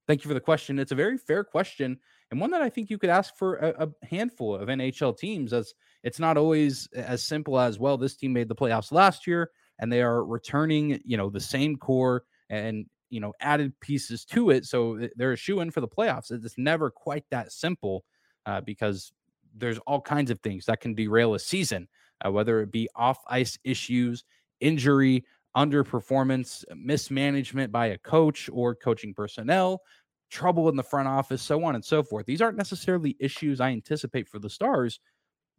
Thank 0.07 0.23
you 0.23 0.27
for 0.27 0.33
the 0.33 0.39
question. 0.39 0.79
It's 0.79 0.91
a 0.91 0.95
very 0.95 1.17
fair 1.17 1.43
question 1.43 1.99
and 2.31 2.39
one 2.39 2.51
that 2.51 2.61
I 2.61 2.69
think 2.69 2.89
you 2.89 2.97
could 2.97 3.09
ask 3.09 3.35
for 3.35 3.55
a, 3.55 3.87
a, 3.87 4.05
handful 4.05 4.55
of 4.55 4.69
NHL 4.69 5.17
teams, 5.17 5.51
as 5.51 5.73
it's 6.03 6.19
not 6.19 6.37
always 6.37 6.87
as 6.93 7.23
simple 7.23 7.59
as 7.59 7.79
well. 7.79 7.97
This 7.97 8.15
team 8.15 8.33
made 8.33 8.47
the 8.47 8.55
playoffs 8.55 8.91
last 8.91 9.25
year, 9.25 9.49
and 9.79 9.91
they 9.91 10.01
are 10.01 10.23
returning, 10.23 10.99
you 11.03 11.17
know, 11.17 11.29
the 11.29 11.39
same 11.39 11.75
core 11.75 12.23
and 12.49 12.85
you 13.09 13.19
know 13.19 13.33
added 13.41 13.73
pieces 13.79 14.25
to 14.25 14.51
it, 14.51 14.65
so 14.65 15.07
they're 15.15 15.33
a 15.33 15.37
shoe 15.37 15.61
in 15.61 15.71
for 15.71 15.81
the 15.81 15.87
playoffs. 15.87 16.31
It's 16.31 16.57
never 16.57 16.91
quite 16.91 17.25
that 17.31 17.51
simple 17.51 18.03
uh, 18.45 18.61
because 18.61 19.11
there's 19.55 19.79
all 19.79 20.01
kinds 20.01 20.29
of 20.29 20.39
things 20.41 20.65
that 20.65 20.81
can 20.81 20.93
derail 20.93 21.33
a 21.33 21.39
season, 21.39 21.87
uh, 22.23 22.31
whether 22.31 22.61
it 22.61 22.71
be 22.71 22.87
off 22.95 23.17
ice 23.27 23.57
issues, 23.63 24.23
injury, 24.59 25.25
underperformance, 25.55 26.63
mismanagement 26.75 27.71
by 27.71 27.87
a 27.87 27.97
coach 27.97 28.49
or 28.51 28.75
coaching 28.75 29.13
personnel, 29.13 29.81
trouble 30.29 30.69
in 30.69 30.75
the 30.75 30.83
front 30.83 31.07
office, 31.07 31.41
so 31.41 31.63
on 31.63 31.75
and 31.75 31.83
so 31.83 32.03
forth. 32.03 32.25
These 32.25 32.41
aren't 32.41 32.57
necessarily 32.57 33.15
issues 33.19 33.59
I 33.59 33.71
anticipate 33.71 34.27
for 34.27 34.39
the 34.39 34.49
Stars, 34.49 34.99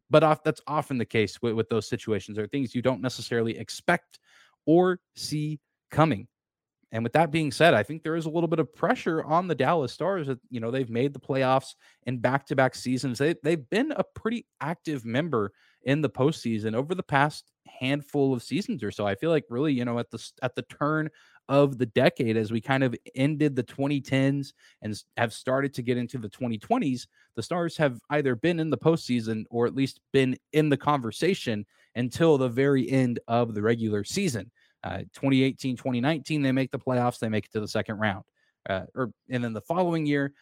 but 0.09 0.23
off, 0.23 0.43
that's 0.45 0.61
often 0.67 0.99
the 0.99 1.05
case 1.05 1.41
with, 1.43 1.55
with 1.55 1.69
those 1.69 1.89
situations. 1.89 2.39
Are 2.39 2.47
things 2.47 2.75
you 2.75 2.83
don't 2.83 3.01
necessarily 3.01 3.59
expect 3.59 4.21
or 4.67 5.01
see 5.17 5.59
coming. 5.91 6.29
And 6.93 7.05
with 7.05 7.13
that 7.13 7.31
being 7.31 7.53
said, 7.53 7.73
I 7.73 7.85
think 7.85 8.03
there 8.03 8.17
is 8.17 8.27
a 8.27 8.31
little 8.31 8.49
bit 8.49 8.59
of 8.59 8.75
pressure 8.75 9.23
on 9.23 9.47
the 9.47 9.55
Dallas 9.55 9.93
Stars 9.93 10.27
that, 10.27 10.41
you 10.51 10.59
know, 10.59 10.73
they've 10.73 10.91
made 10.91 11.13
the 11.13 11.21
playoffs 11.21 11.75
in 12.07 12.19
back 12.19 12.47
to 12.47 12.57
back 12.57 12.75
seasons. 12.75 13.19
They, 13.19 13.37
they've 13.45 13.69
been 13.71 13.93
a 13.93 14.03
pretty 14.03 14.47
active 14.61 15.05
member 15.05 15.53
in 15.85 16.01
the 16.01 16.11
postseason 16.11 16.75
over 16.75 16.95
the 16.95 17.03
past 17.03 17.53
handful 17.81 18.33
of 18.33 18.43
seasons 18.43 18.83
or 18.83 18.91
so. 18.91 19.07
I 19.07 19.15
feel 19.15 19.31
like 19.31 19.45
really, 19.49 19.73
you 19.73 19.85
know, 19.85 19.99
at 19.99 20.11
the 20.11 20.31
at 20.43 20.55
the 20.55 20.63
turn 20.63 21.09
of 21.49 21.79
the 21.79 21.87
decade 21.87 22.37
as 22.37 22.53
we 22.53 22.61
kind 22.61 22.85
of 22.85 22.95
ended 23.17 23.57
the 23.57 23.65
2010s 23.65 24.53
and 24.83 25.03
have 25.17 25.33
started 25.33 25.75
to 25.75 25.83
get 25.83 25.97
into 25.97 26.17
the 26.17 26.29
2020s, 26.29 27.07
the 27.35 27.43
Stars 27.43 27.77
have 27.77 27.99
either 28.11 28.37
been 28.37 28.61
in 28.61 28.71
the 28.71 28.79
postseason 28.79 29.45
or 29.51 29.67
at 29.67 29.75
least 29.75 30.01
been 30.13 30.37
in 30.53 30.69
the 30.69 30.77
conversation 30.77 31.67
until 31.97 32.39
the 32.39 32.49
very 32.49 32.89
end 32.89 33.19
of 33.27 33.55
the 33.55 33.63
regular 33.63 34.05
season. 34.05 34.51
Uh, 34.85 34.99
2018, 35.13 35.77
2019, 35.77 36.41
they 36.41 36.53
make 36.53 36.71
the 36.71 36.79
playoffs, 36.79 37.19
they 37.19 37.29
make 37.29 37.47
it 37.47 37.53
to 37.53 37.61
the 37.61 37.69
second 37.69 37.99
round. 37.99 38.25
Uh, 38.69 38.83
or 38.95 39.11
and 39.29 39.43
then 39.43 39.53
the 39.53 39.61
following 39.61 40.07
year, 40.07 40.33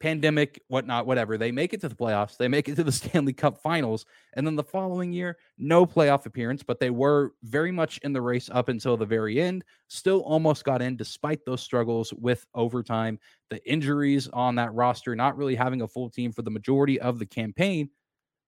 pandemic, 0.00 0.60
whatnot, 0.68 1.06
whatever. 1.06 1.38
They 1.38 1.52
make 1.52 1.72
it 1.72 1.80
to 1.80 1.88
the 1.88 1.94
playoffs, 1.94 2.36
they 2.36 2.48
make 2.48 2.68
it 2.68 2.76
to 2.76 2.84
the 2.84 2.92
Stanley 2.92 3.32
Cup 3.32 3.58
finals. 3.58 4.06
And 4.34 4.46
then 4.46 4.56
the 4.56 4.62
following 4.62 5.12
year, 5.12 5.38
no 5.58 5.86
playoff 5.86 6.26
appearance, 6.26 6.62
but 6.62 6.80
they 6.80 6.90
were 6.90 7.32
very 7.42 7.72
much 7.72 7.98
in 7.98 8.12
the 8.12 8.20
race 8.20 8.50
up 8.52 8.68
until 8.68 8.96
the 8.96 9.06
very 9.06 9.40
end. 9.40 9.64
Still 9.88 10.20
almost 10.20 10.64
got 10.64 10.82
in 10.82 10.96
despite 10.96 11.44
those 11.44 11.60
struggles 11.60 12.12
with 12.14 12.46
overtime, 12.54 13.18
the 13.50 13.64
injuries 13.70 14.28
on 14.28 14.54
that 14.56 14.74
roster, 14.74 15.14
not 15.16 15.36
really 15.36 15.54
having 15.54 15.82
a 15.82 15.88
full 15.88 16.10
team 16.10 16.32
for 16.32 16.42
the 16.42 16.50
majority 16.50 17.00
of 17.00 17.18
the 17.18 17.26
campaign. 17.26 17.90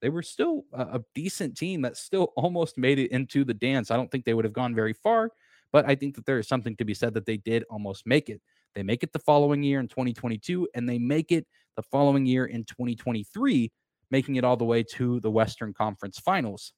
They 0.00 0.10
were 0.10 0.22
still 0.22 0.64
a, 0.72 1.00
decent 1.14 1.56
team 1.56 1.82
that 1.82 1.96
still 1.96 2.32
almost 2.36 2.78
made 2.78 2.98
it 2.98 3.10
into 3.10 3.44
the 3.44 3.54
dance. 3.54 3.90
I 3.90 3.96
don't 3.96 4.10
think 4.10 4.24
they 4.24 4.34
would 4.34 4.44
have 4.44 4.52
gone 4.52 4.74
very 4.74 4.92
far, 4.92 5.32
but 5.72 5.88
I 5.88 5.94
think 5.94 6.14
that 6.14 6.26
there 6.26 6.38
is 6.38 6.46
something 6.46 6.76
to 6.76 6.84
be 6.84 6.94
said 6.94 7.14
that 7.14 7.26
they 7.26 7.36
did 7.36 7.64
almost 7.70 8.06
make 8.06 8.28
it. 8.28 8.40
They 8.74 8.82
make 8.82 9.02
it 9.02 9.12
the 9.12 9.18
following 9.18 9.62
year 9.62 9.80
in 9.80 9.88
2022, 9.88 10.68
and 10.74 10.88
they 10.88 10.98
make 10.98 11.32
it 11.32 11.46
the 11.76 11.82
following 11.82 12.26
year 12.26 12.46
in 12.46 12.64
2023, 12.64 13.72
making 14.10 14.36
it 14.36 14.44
all 14.44 14.56
the 14.56 14.64
way 14.64 14.82
to 14.82 15.20
the 15.20 15.30
Western 15.30 15.72
Conference 15.72 16.18
Finals. 16.18 16.72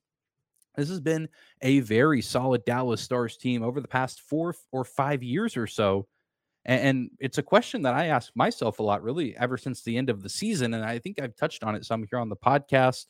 This 0.76 0.88
has 0.88 1.00
been 1.00 1.28
a 1.62 1.80
very 1.80 2.22
solid 2.22 2.64
Dallas 2.64 3.00
Stars 3.00 3.36
team 3.36 3.62
over 3.62 3.80
the 3.80 3.88
past 3.88 4.20
four 4.20 4.54
or 4.72 4.84
five 4.84 5.22
years 5.22 5.56
or 5.56 5.66
so. 5.66 6.06
And 6.64 7.10
it's 7.18 7.38
a 7.38 7.42
question 7.42 7.82
that 7.82 7.94
I 7.94 8.06
ask 8.06 8.32
myself 8.34 8.78
a 8.78 8.82
lot, 8.82 9.02
really, 9.02 9.36
ever 9.36 9.56
since 9.56 9.82
the 9.82 9.96
end 9.96 10.10
of 10.10 10.22
the 10.22 10.28
season. 10.28 10.74
And 10.74 10.84
I 10.84 10.98
think 10.98 11.20
I've 11.20 11.34
touched 11.34 11.64
on 11.64 11.74
it 11.74 11.86
some 11.86 12.04
here 12.10 12.18
on 12.18 12.28
the 12.28 12.36
podcast. 12.36 13.06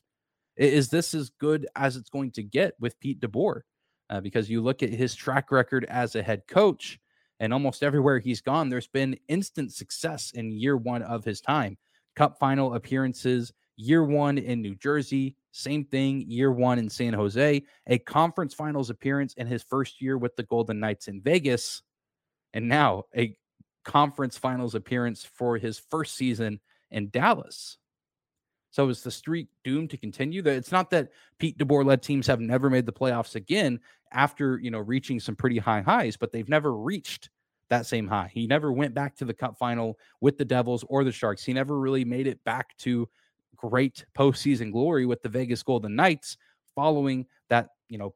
Is 0.55 0.89
this 0.89 1.13
as 1.13 1.29
good 1.29 1.67
as 1.75 1.97
it's 1.97 2.09
going 2.09 2.31
to 2.31 2.43
get 2.43 2.73
with 2.79 2.99
Pete 2.99 3.19
DeBoer? 3.19 3.61
Uh, 4.09 4.21
because 4.21 4.49
you 4.49 4.61
look 4.61 4.83
at 4.83 4.89
his 4.89 5.15
track 5.15 5.51
record 5.51 5.85
as 5.85 6.15
a 6.15 6.23
head 6.23 6.43
coach, 6.47 6.99
and 7.41 7.51
almost 7.51 7.81
everywhere 7.81 8.19
he's 8.19 8.39
gone, 8.39 8.69
there's 8.69 8.87
been 8.87 9.17
instant 9.27 9.73
success 9.73 10.31
in 10.31 10.51
year 10.51 10.77
one 10.77 11.01
of 11.01 11.25
his 11.25 11.41
time. 11.41 11.75
Cup 12.15 12.37
final 12.39 12.75
appearances, 12.75 13.51
year 13.77 14.03
one 14.05 14.37
in 14.37 14.61
New 14.61 14.75
Jersey, 14.75 15.35
same 15.51 15.83
thing, 15.83 16.23
year 16.27 16.51
one 16.51 16.77
in 16.77 16.87
San 16.87 17.13
Jose, 17.13 17.63
a 17.87 17.97
conference 17.97 18.53
finals 18.53 18.91
appearance 18.91 19.33
in 19.33 19.47
his 19.47 19.63
first 19.63 20.01
year 20.01 20.19
with 20.19 20.35
the 20.35 20.43
Golden 20.43 20.79
Knights 20.79 21.07
in 21.07 21.19
Vegas, 21.19 21.81
and 22.53 22.69
now 22.69 23.05
a 23.17 23.35
conference 23.83 24.37
finals 24.37 24.75
appearance 24.75 25.25
for 25.25 25.57
his 25.57 25.79
first 25.89 26.15
season 26.15 26.59
in 26.91 27.09
Dallas. 27.09 27.77
So 28.71 28.87
is 28.89 29.03
the 29.03 29.11
streak 29.11 29.49
doomed 29.63 29.89
to 29.91 29.97
continue? 29.97 30.41
That 30.41 30.55
it's 30.55 30.71
not 30.71 30.89
that 30.91 31.09
Pete 31.37 31.57
DeBoer 31.57 31.85
led 31.85 32.01
teams 32.01 32.25
have 32.27 32.39
never 32.39 32.69
made 32.69 32.85
the 32.85 32.93
playoffs 32.93 33.35
again 33.35 33.79
after 34.11 34.59
you 34.59 34.71
know 34.71 34.79
reaching 34.79 35.19
some 35.19 35.35
pretty 35.35 35.57
high 35.57 35.81
highs, 35.81 36.17
but 36.17 36.31
they've 36.31 36.49
never 36.49 36.75
reached 36.75 37.29
that 37.69 37.85
same 37.85 38.07
high. 38.07 38.29
He 38.33 38.47
never 38.47 38.71
went 38.71 38.93
back 38.93 39.15
to 39.17 39.25
the 39.25 39.33
cup 39.33 39.57
final 39.57 39.97
with 40.19 40.37
the 40.37 40.45
Devils 40.45 40.83
or 40.87 41.03
the 41.03 41.11
Sharks. 41.11 41.43
He 41.43 41.53
never 41.53 41.79
really 41.79 42.05
made 42.05 42.27
it 42.27 42.43
back 42.43 42.75
to 42.79 43.07
great 43.55 44.05
postseason 44.17 44.71
glory 44.71 45.05
with 45.05 45.21
the 45.21 45.29
Vegas 45.29 45.63
Golden 45.63 45.95
Knights 45.95 46.37
following 46.75 47.25
that, 47.49 47.69
you 47.89 47.97
know, 47.97 48.13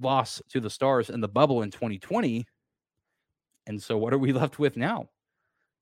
loss 0.00 0.40
to 0.48 0.60
the 0.60 0.70
Stars 0.70 1.10
in 1.10 1.20
the 1.20 1.28
bubble 1.28 1.62
in 1.62 1.70
2020. 1.70 2.46
And 3.66 3.82
so 3.82 3.98
what 3.98 4.12
are 4.14 4.18
we 4.18 4.32
left 4.34 4.58
with 4.58 4.76
now? 4.76 5.08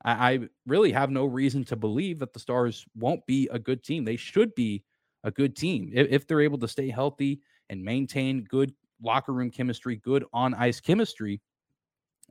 I, 0.04 0.32
I 0.32 0.38
really 0.66 0.92
have 0.92 1.10
no 1.10 1.24
reason 1.24 1.64
to 1.64 1.76
believe 1.76 2.18
that 2.20 2.32
the 2.32 2.40
Stars 2.40 2.84
won't 2.94 3.24
be 3.26 3.48
a 3.52 3.58
good 3.58 3.82
team. 3.82 4.04
They 4.04 4.16
should 4.16 4.54
be 4.54 4.84
a 5.24 5.30
good 5.30 5.56
team 5.56 5.90
if, 5.94 6.08
if 6.10 6.26
they're 6.26 6.40
able 6.40 6.58
to 6.58 6.68
stay 6.68 6.90
healthy 6.90 7.40
and 7.70 7.82
maintain 7.82 8.44
good 8.44 8.72
locker 9.02 9.32
room 9.32 9.50
chemistry, 9.50 9.96
good 9.96 10.24
on 10.32 10.54
ice 10.54 10.80
chemistry. 10.80 11.40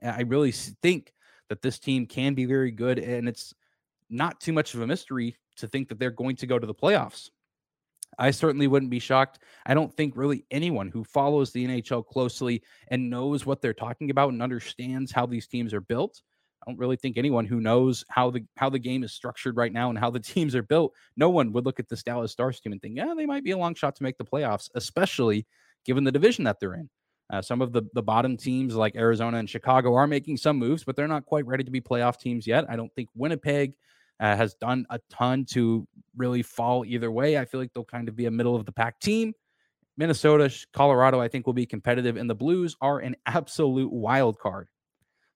I 0.02 0.22
really 0.22 0.52
think 0.52 1.12
that 1.48 1.62
this 1.62 1.78
team 1.78 2.06
can 2.06 2.34
be 2.34 2.44
very 2.44 2.70
good, 2.70 2.98
and 2.98 3.28
it's 3.28 3.54
not 4.10 4.40
too 4.40 4.52
much 4.52 4.74
of 4.74 4.80
a 4.80 4.86
mystery 4.86 5.36
to 5.56 5.68
think 5.68 5.88
that 5.88 5.98
they're 5.98 6.10
going 6.10 6.36
to 6.36 6.46
go 6.46 6.58
to 6.58 6.66
the 6.66 6.74
playoffs. 6.74 7.30
I 8.18 8.30
certainly 8.30 8.66
wouldn't 8.66 8.90
be 8.90 8.98
shocked. 8.98 9.38
I 9.64 9.74
don't 9.74 9.94
think 9.94 10.16
really 10.16 10.44
anyone 10.50 10.88
who 10.88 11.04
follows 11.04 11.50
the 11.50 11.66
NHL 11.66 12.06
closely 12.06 12.62
and 12.88 13.08
knows 13.08 13.46
what 13.46 13.62
they're 13.62 13.72
talking 13.72 14.10
about 14.10 14.32
and 14.32 14.42
understands 14.42 15.12
how 15.12 15.24
these 15.24 15.46
teams 15.46 15.72
are 15.72 15.80
built 15.80 16.20
I 16.62 16.70
don't 16.70 16.78
really 16.78 16.96
think 16.96 17.16
anyone 17.16 17.44
who 17.44 17.60
knows 17.60 18.04
how 18.08 18.30
the 18.30 18.44
how 18.56 18.70
the 18.70 18.78
game 18.78 19.02
is 19.02 19.12
structured 19.12 19.56
right 19.56 19.72
now 19.72 19.90
and 19.90 19.98
how 19.98 20.10
the 20.10 20.20
teams 20.20 20.54
are 20.54 20.62
built, 20.62 20.92
no 21.16 21.28
one 21.28 21.52
would 21.52 21.64
look 21.64 21.80
at 21.80 21.88
this 21.88 22.02
Dallas 22.02 22.32
Stars 22.32 22.60
team 22.60 22.72
and 22.72 22.80
think, 22.80 22.96
yeah, 22.96 23.14
they 23.16 23.26
might 23.26 23.44
be 23.44 23.50
a 23.50 23.58
long 23.58 23.74
shot 23.74 23.96
to 23.96 24.02
make 24.02 24.18
the 24.18 24.24
playoffs, 24.24 24.70
especially 24.74 25.46
given 25.84 26.04
the 26.04 26.12
division 26.12 26.44
that 26.44 26.60
they're 26.60 26.74
in. 26.74 26.88
Uh, 27.32 27.42
some 27.42 27.62
of 27.62 27.72
the 27.72 27.82
the 27.94 28.02
bottom 28.02 28.36
teams 28.36 28.74
like 28.74 28.94
Arizona 28.94 29.38
and 29.38 29.48
Chicago 29.48 29.94
are 29.94 30.06
making 30.06 30.36
some 30.36 30.58
moves, 30.58 30.84
but 30.84 30.96
they're 30.96 31.08
not 31.08 31.26
quite 31.26 31.46
ready 31.46 31.64
to 31.64 31.70
be 31.70 31.80
playoff 31.80 32.18
teams 32.18 32.46
yet. 32.46 32.64
I 32.68 32.76
don't 32.76 32.92
think 32.94 33.08
Winnipeg 33.14 33.74
uh, 34.20 34.36
has 34.36 34.54
done 34.54 34.86
a 34.90 35.00
ton 35.10 35.44
to 35.50 35.86
really 36.16 36.42
fall 36.42 36.84
either 36.84 37.10
way. 37.10 37.38
I 37.38 37.44
feel 37.44 37.60
like 37.60 37.72
they'll 37.72 37.84
kind 37.84 38.08
of 38.08 38.16
be 38.16 38.26
a 38.26 38.30
middle 38.30 38.54
of 38.54 38.66
the 38.66 38.72
pack 38.72 39.00
team. 39.00 39.32
Minnesota, 39.96 40.50
Colorado, 40.72 41.20
I 41.20 41.28
think 41.28 41.46
will 41.46 41.52
be 41.52 41.66
competitive, 41.66 42.16
and 42.16 42.28
the 42.28 42.34
Blues 42.34 42.76
are 42.80 42.98
an 42.98 43.16
absolute 43.26 43.92
wild 43.92 44.38
card. 44.38 44.68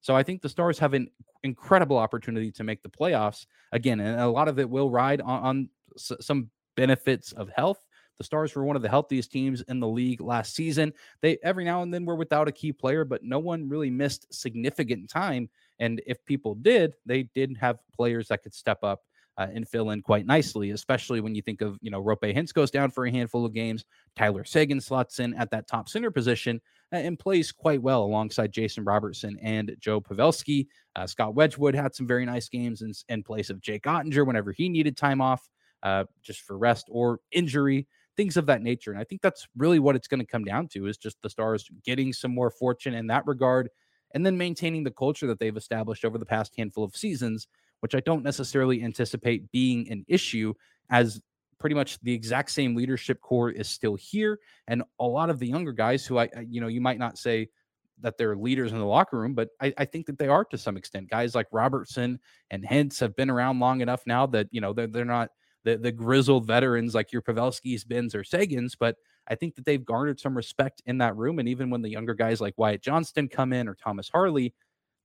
So 0.07 0.15
I 0.15 0.23
think 0.23 0.41
the 0.41 0.49
Stars 0.49 0.79
have 0.79 0.95
an 0.95 1.11
incredible 1.43 1.99
opportunity 1.99 2.53
to 2.53 2.63
make 2.63 2.81
the 2.81 2.89
playoffs 2.89 3.47
again, 3.73 3.99
and 3.99 4.21
a 4.21 4.29
lot 4.29 4.47
of 4.47 4.61
it 4.61 4.71
will 4.71 4.89
ride 4.89 5.21
on, 5.21 5.43
on 5.43 5.69
some 5.97 6.49
benefits 6.77 7.33
of 7.33 7.49
health. 7.49 7.85
The 8.19 8.23
Stars 8.23 8.55
were 8.55 8.63
one 8.65 8.77
of 8.77 8.83
the 8.83 8.89
healthiest 8.89 9.33
teams 9.33 9.63
in 9.63 9.81
the 9.81 9.89
league 9.89 10.21
last 10.21 10.55
season. 10.55 10.93
They 11.23 11.39
every 11.43 11.65
now 11.65 11.83
and 11.83 11.93
then 11.93 12.05
were 12.05 12.15
without 12.15 12.47
a 12.47 12.53
key 12.53 12.73
player, 12.73 13.05
but 13.05 13.25
no 13.25 13.41
one 13.41 13.69
really 13.69 13.91
missed 13.91 14.33
significant 14.33 15.11
time. 15.11 15.51
And 15.81 16.01
if 16.07 16.25
people 16.25 16.55
did, 16.55 16.95
they 17.05 17.25
didn't 17.35 17.57
have 17.57 17.81
players 17.93 18.29
that 18.29 18.45
could 18.45 18.55
step 18.55 18.85
up 18.85 19.03
uh, 19.39 19.49
and 19.53 19.69
fill 19.69 19.91
in 19.91 20.03
quite 20.03 20.25
nicely, 20.25 20.71
especially 20.71 21.21
when 21.21 21.35
you 21.35 21.43
think 21.43 21.63
of, 21.63 21.79
you 21.83 21.91
know, 21.91 22.01
Roope 22.01 22.33
Hintz 22.33 22.55
goes 22.55 22.71
down 22.71 22.93
for 22.93 23.07
a 23.07 23.11
handful 23.11 23.45
of 23.45 23.53
games. 23.53 23.85
Tyler 24.15 24.45
Seguin 24.45 24.81
slots 24.81 25.19
in 25.19 25.35
at 25.35 25.51
that 25.51 25.67
top 25.67 25.89
center 25.89 26.13
position 26.13 26.61
and 26.93 27.19
plays 27.19 27.53
quite 27.53 27.83
well 27.83 28.03
alongside 28.03 28.53
Jason 28.53 28.85
Robertson 28.85 29.39
and 29.43 29.77
Joe 29.79 30.01
Pavelski. 30.01 30.67
Uh, 30.95 31.07
Scott 31.07 31.35
Wedgewood 31.35 31.75
had 31.75 31.95
some 31.95 32.07
very 32.07 32.25
nice 32.25 32.49
games 32.49 32.83
in, 32.83 32.93
in 33.09 33.23
place 33.23 33.51
of 33.51 33.61
Jake 33.61 33.85
Oettinger 33.85 34.27
whenever 34.27 34.53
he 34.53 34.69
needed 34.69 34.97
time 34.97 35.21
off 35.21 35.49
uh, 35.83 36.05
just 36.23 36.41
for 36.41 36.57
rest 36.57 36.87
or 36.89 37.21
injury, 37.33 37.87
things 38.17 38.37
of 38.37 38.47
that 38.47 38.63
nature. 38.63 38.93
And 38.93 39.01
I 39.01 39.05
think 39.05 39.21
that's 39.21 39.47
really 39.57 39.79
what 39.79 39.97
it's 39.97 40.09
going 40.09 40.21
to 40.21 40.27
come 40.27 40.45
down 40.45 40.69
to 40.69 40.87
is 40.87 40.97
just 40.97 41.17
the 41.23 41.31
Stars 41.31 41.69
getting 41.85 42.13
some 42.13 42.35
more 42.35 42.51
fortune 42.51 42.95
in 42.95 43.09
that 43.09 43.27
regard 43.27 43.69
and 44.15 44.25
then 44.25 44.39
maintaining 44.39 44.85
the 44.85 44.91
culture 44.91 45.27
that 45.27 45.39
they've 45.39 45.57
established 45.57 46.05
over 46.05 46.19
the 46.19 46.25
past 46.25 46.55
handful 46.57 46.85
of 46.85 46.97
seasons 46.97 47.49
which 47.81 47.95
I 47.95 48.01
don't 48.01 48.23
necessarily 48.23 48.83
anticipate 48.83 49.51
being 49.53 49.91
an 49.91 50.05
issue 50.09 50.55
as 50.91 51.21
pretty 51.59 51.75
much 51.75 51.99
the 52.01 52.13
exact 52.13 52.51
same 52.51 52.75
leadership 52.75 53.21
core 53.21 53.51
is 53.51 53.69
still 53.69 53.95
here. 53.95 54.39
And 54.69 54.83
a 55.01 55.05
lot 55.05 55.31
of 55.31 55.39
the 55.39 55.47
younger 55.47 55.73
guys 55.73 56.05
who 56.05 56.19
I, 56.19 56.29
you 56.49 56.61
know, 56.61 56.69
you 56.69 56.81
might 56.81 56.99
not 56.99 57.19
say 57.19 57.49
that 58.01 58.19
they're 58.19 58.37
leaders 58.37 58.73
in 58.73 58.79
the 58.79 58.85
locker 58.85 59.19
room, 59.19 59.35
but 59.35 59.49
I, 59.61 59.73
I, 59.79 59.85
think 59.87 60.05
that 60.07 60.19
they 60.19 60.29
are 60.29 60.45
to 60.45 60.59
some 60.59 60.77
extent. 60.77 61.09
Guys 61.09 61.35
like 61.35 61.47
Robertson 61.51 62.21
and 62.51 62.63
Hintz 62.63 63.01
have 63.01 63.17
been 63.17 63.31
around 63.31 63.59
long 63.59 63.81
enough 63.81 64.03
now 64.07 64.27
that, 64.27 64.49
you 64.51 64.61
know, 64.61 64.75
they're, 64.75 64.87
they're 64.87 65.07
not 65.07 65.31
the, 65.65 65.79
the 65.79 65.93
grizzled 65.93 66.47
veterans 66.47 66.95
like 66.95 67.11
your 67.11 67.23
Pavelskis, 67.23 67.89
Benns, 67.89 68.15
or 68.15 68.23
Seguins, 68.23 68.77
but 68.79 68.97
I 69.29 69.35
think 69.35 69.55
that 69.55 69.65
they've 69.65 69.85
garnered 69.85 70.21
some 70.21 70.37
respect 70.37 70.83
in 70.87 70.99
that 70.99 71.17
room. 71.17 71.39
And 71.39 71.49
even 71.49 71.71
when 71.71 71.83
the 71.83 71.89
younger 71.89 72.15
guys 72.15 72.41
like 72.41 72.55
Wyatt 72.57 72.83
Johnston 72.83 73.29
come 73.29 73.53
in 73.53 73.67
or 73.67 73.75
Thomas 73.75 74.09
Harley, 74.09 74.55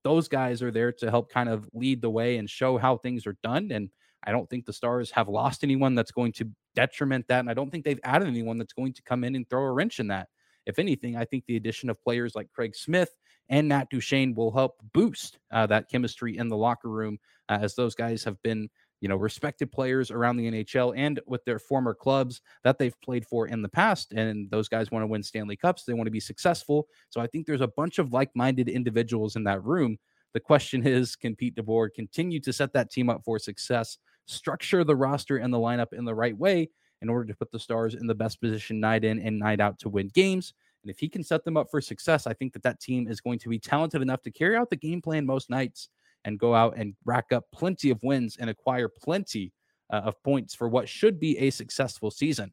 those 0.03 0.27
guys 0.27 0.61
are 0.61 0.71
there 0.71 0.91
to 0.91 1.09
help 1.09 1.31
kind 1.31 1.49
of 1.49 1.67
lead 1.73 2.01
the 2.01 2.09
way 2.09 2.37
and 2.37 2.49
show 2.49 2.77
how 2.77 2.97
things 2.97 3.25
are 3.25 3.37
done. 3.43 3.71
And 3.71 3.89
I 4.23 4.31
don't 4.31 4.49
think 4.49 4.65
the 4.65 4.73
Stars 4.73 5.11
have 5.11 5.27
lost 5.27 5.63
anyone 5.63 5.95
that's 5.95 6.11
going 6.11 6.31
to 6.33 6.49
detriment 6.75 7.27
that. 7.27 7.39
And 7.39 7.49
I 7.49 7.53
don't 7.53 7.71
think 7.71 7.83
they've 7.83 7.99
added 8.03 8.27
anyone 8.27 8.57
that's 8.57 8.73
going 8.73 8.93
to 8.93 9.01
come 9.01 9.23
in 9.23 9.35
and 9.35 9.49
throw 9.49 9.63
a 9.63 9.71
wrench 9.71 9.99
in 9.99 10.07
that. 10.07 10.27
If 10.65 10.77
anything, 10.77 11.17
I 11.17 11.25
think 11.25 11.45
the 11.47 11.57
addition 11.57 11.89
of 11.89 12.01
players 12.01 12.35
like 12.35 12.51
Craig 12.53 12.75
Smith 12.75 13.09
and 13.49 13.67
Matt 13.67 13.89
Duchene 13.89 14.35
will 14.35 14.51
help 14.51 14.73
boost 14.93 15.39
uh, 15.51 15.65
that 15.67 15.89
chemistry 15.89 16.37
in 16.37 16.49
the 16.49 16.57
locker 16.57 16.89
room, 16.89 17.17
uh, 17.49 17.57
as 17.61 17.73
those 17.73 17.95
guys 17.95 18.23
have 18.23 18.41
been 18.43 18.69
you 19.01 19.09
know, 19.09 19.15
respected 19.15 19.71
players 19.71 20.11
around 20.11 20.37
the 20.37 20.49
NHL 20.49 20.93
and 20.95 21.19
with 21.25 21.43
their 21.43 21.57
former 21.57 21.93
clubs 21.93 22.39
that 22.63 22.77
they've 22.77 22.99
played 23.01 23.25
for 23.25 23.47
in 23.47 23.63
the 23.63 23.69
past. 23.69 24.13
And 24.13 24.49
those 24.51 24.69
guys 24.69 24.91
want 24.91 25.03
to 25.03 25.07
win 25.07 25.23
Stanley 25.23 25.55
Cups. 25.55 25.83
They 25.83 25.93
want 25.93 26.05
to 26.05 26.11
be 26.11 26.19
successful. 26.19 26.87
So 27.09 27.19
I 27.19 27.27
think 27.27 27.47
there's 27.47 27.61
a 27.61 27.67
bunch 27.67 27.97
of 27.97 28.13
like 28.13 28.29
minded 28.35 28.69
individuals 28.69 29.35
in 29.35 29.43
that 29.45 29.63
room. 29.63 29.97
The 30.33 30.39
question 30.39 30.85
is 30.85 31.15
can 31.15 31.35
Pete 31.35 31.55
DeBoer 31.55 31.89
continue 31.93 32.39
to 32.41 32.53
set 32.53 32.73
that 32.73 32.91
team 32.91 33.09
up 33.09 33.21
for 33.25 33.39
success, 33.39 33.97
structure 34.31 34.83
the 34.83 34.95
roster 34.95 35.37
and 35.37 35.53
the 35.53 35.57
lineup 35.57 35.93
in 35.93 36.05
the 36.05 36.15
right 36.15 36.37
way 36.37 36.69
in 37.01 37.09
order 37.09 37.25
to 37.25 37.35
put 37.35 37.51
the 37.51 37.59
Stars 37.59 37.95
in 37.95 38.07
the 38.07 38.15
best 38.15 38.39
position 38.39 38.79
night 38.79 39.03
in 39.03 39.19
and 39.19 39.37
night 39.39 39.59
out 39.59 39.79
to 39.79 39.89
win 39.89 40.07
games? 40.09 40.53
And 40.83 40.89
if 40.89 40.99
he 40.99 41.09
can 41.09 41.23
set 41.23 41.43
them 41.43 41.57
up 41.57 41.67
for 41.69 41.81
success, 41.81 42.25
I 42.25 42.33
think 42.33 42.53
that 42.53 42.63
that 42.63 42.79
team 42.79 43.07
is 43.07 43.21
going 43.21 43.39
to 43.39 43.49
be 43.49 43.59
talented 43.59 44.01
enough 44.01 44.21
to 44.23 44.31
carry 44.31 44.55
out 44.55 44.69
the 44.69 44.75
game 44.75 45.01
plan 45.01 45.25
most 45.25 45.49
nights 45.49 45.89
and 46.25 46.39
go 46.39 46.55
out 46.55 46.75
and 46.77 46.95
rack 47.05 47.31
up 47.31 47.45
plenty 47.51 47.89
of 47.89 48.01
wins 48.03 48.37
and 48.37 48.49
acquire 48.49 48.87
plenty 48.87 49.51
uh, 49.91 49.97
of 49.97 50.21
points 50.23 50.55
for 50.55 50.69
what 50.69 50.87
should 50.87 51.19
be 51.19 51.37
a 51.37 51.49
successful 51.49 52.09
season. 52.09 52.51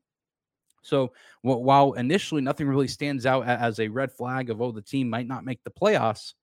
So 0.82 1.12
while 1.42 1.92
initially 1.94 2.40
nothing 2.40 2.68
really 2.68 2.88
stands 2.88 3.26
out 3.26 3.46
as 3.46 3.78
a 3.78 3.88
red 3.88 4.12
flag 4.12 4.48
of 4.48 4.62
oh 4.62 4.72
the 4.72 4.80
team 4.80 5.10
might 5.10 5.26
not 5.26 5.44
make 5.44 5.62
the 5.64 5.70
playoffs, 5.70 6.34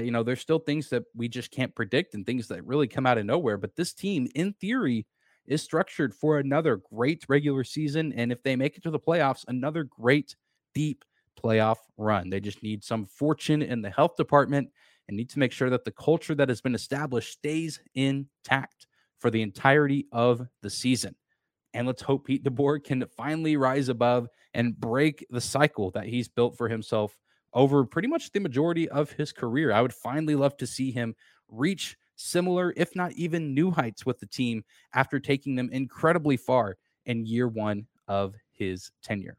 you 0.00 0.10
know 0.10 0.22
there's 0.22 0.40
still 0.40 0.58
things 0.58 0.88
that 0.90 1.04
we 1.14 1.28
just 1.28 1.50
can't 1.50 1.74
predict 1.74 2.14
and 2.14 2.24
things 2.24 2.48
that 2.48 2.64
really 2.64 2.88
come 2.88 3.06
out 3.06 3.18
of 3.18 3.26
nowhere. 3.26 3.58
But 3.58 3.76
this 3.76 3.92
team, 3.92 4.28
in 4.34 4.52
theory, 4.54 5.06
is 5.46 5.62
structured 5.62 6.14
for 6.14 6.38
another 6.38 6.80
great 6.92 7.24
regular 7.28 7.64
season, 7.64 8.12
and 8.14 8.32
if 8.32 8.42
they 8.42 8.56
make 8.56 8.76
it 8.76 8.82
to 8.84 8.90
the 8.90 9.00
playoffs, 9.00 9.44
another 9.48 9.84
great 9.84 10.36
deep 10.74 11.04
playoff 11.42 11.78
run. 11.96 12.30
They 12.30 12.40
just 12.40 12.62
need 12.62 12.84
some 12.84 13.06
fortune 13.06 13.62
in 13.62 13.82
the 13.82 13.90
health 13.90 14.16
department 14.16 14.70
and 15.08 15.16
need 15.16 15.30
to 15.30 15.38
make 15.38 15.52
sure 15.52 15.70
that 15.70 15.84
the 15.84 15.90
culture 15.90 16.34
that 16.34 16.48
has 16.48 16.60
been 16.60 16.74
established 16.74 17.32
stays 17.32 17.80
intact 17.94 18.86
for 19.18 19.30
the 19.30 19.42
entirety 19.42 20.06
of 20.12 20.46
the 20.62 20.70
season. 20.70 21.14
And 21.74 21.86
let's 21.86 22.02
hope 22.02 22.26
Pete 22.26 22.44
DeBoer 22.44 22.84
can 22.84 23.04
finally 23.16 23.56
rise 23.56 23.88
above 23.88 24.28
and 24.54 24.78
break 24.78 25.26
the 25.30 25.40
cycle 25.40 25.90
that 25.92 26.06
he's 26.06 26.28
built 26.28 26.56
for 26.56 26.68
himself 26.68 27.16
over 27.54 27.84
pretty 27.84 28.08
much 28.08 28.32
the 28.32 28.40
majority 28.40 28.88
of 28.88 29.12
his 29.12 29.32
career. 29.32 29.72
I 29.72 29.82
would 29.82 29.94
finally 29.94 30.34
love 30.34 30.56
to 30.58 30.66
see 30.66 30.90
him 30.90 31.14
reach 31.48 31.96
similar, 32.16 32.72
if 32.76 32.94
not 32.94 33.12
even 33.12 33.54
new 33.54 33.70
heights 33.70 34.06
with 34.06 34.18
the 34.20 34.26
team 34.26 34.64
after 34.94 35.18
taking 35.18 35.54
them 35.54 35.70
incredibly 35.72 36.36
far 36.36 36.76
in 37.06 37.26
year 37.26 37.48
one 37.48 37.86
of 38.08 38.34
his 38.52 38.90
tenure. 39.02 39.36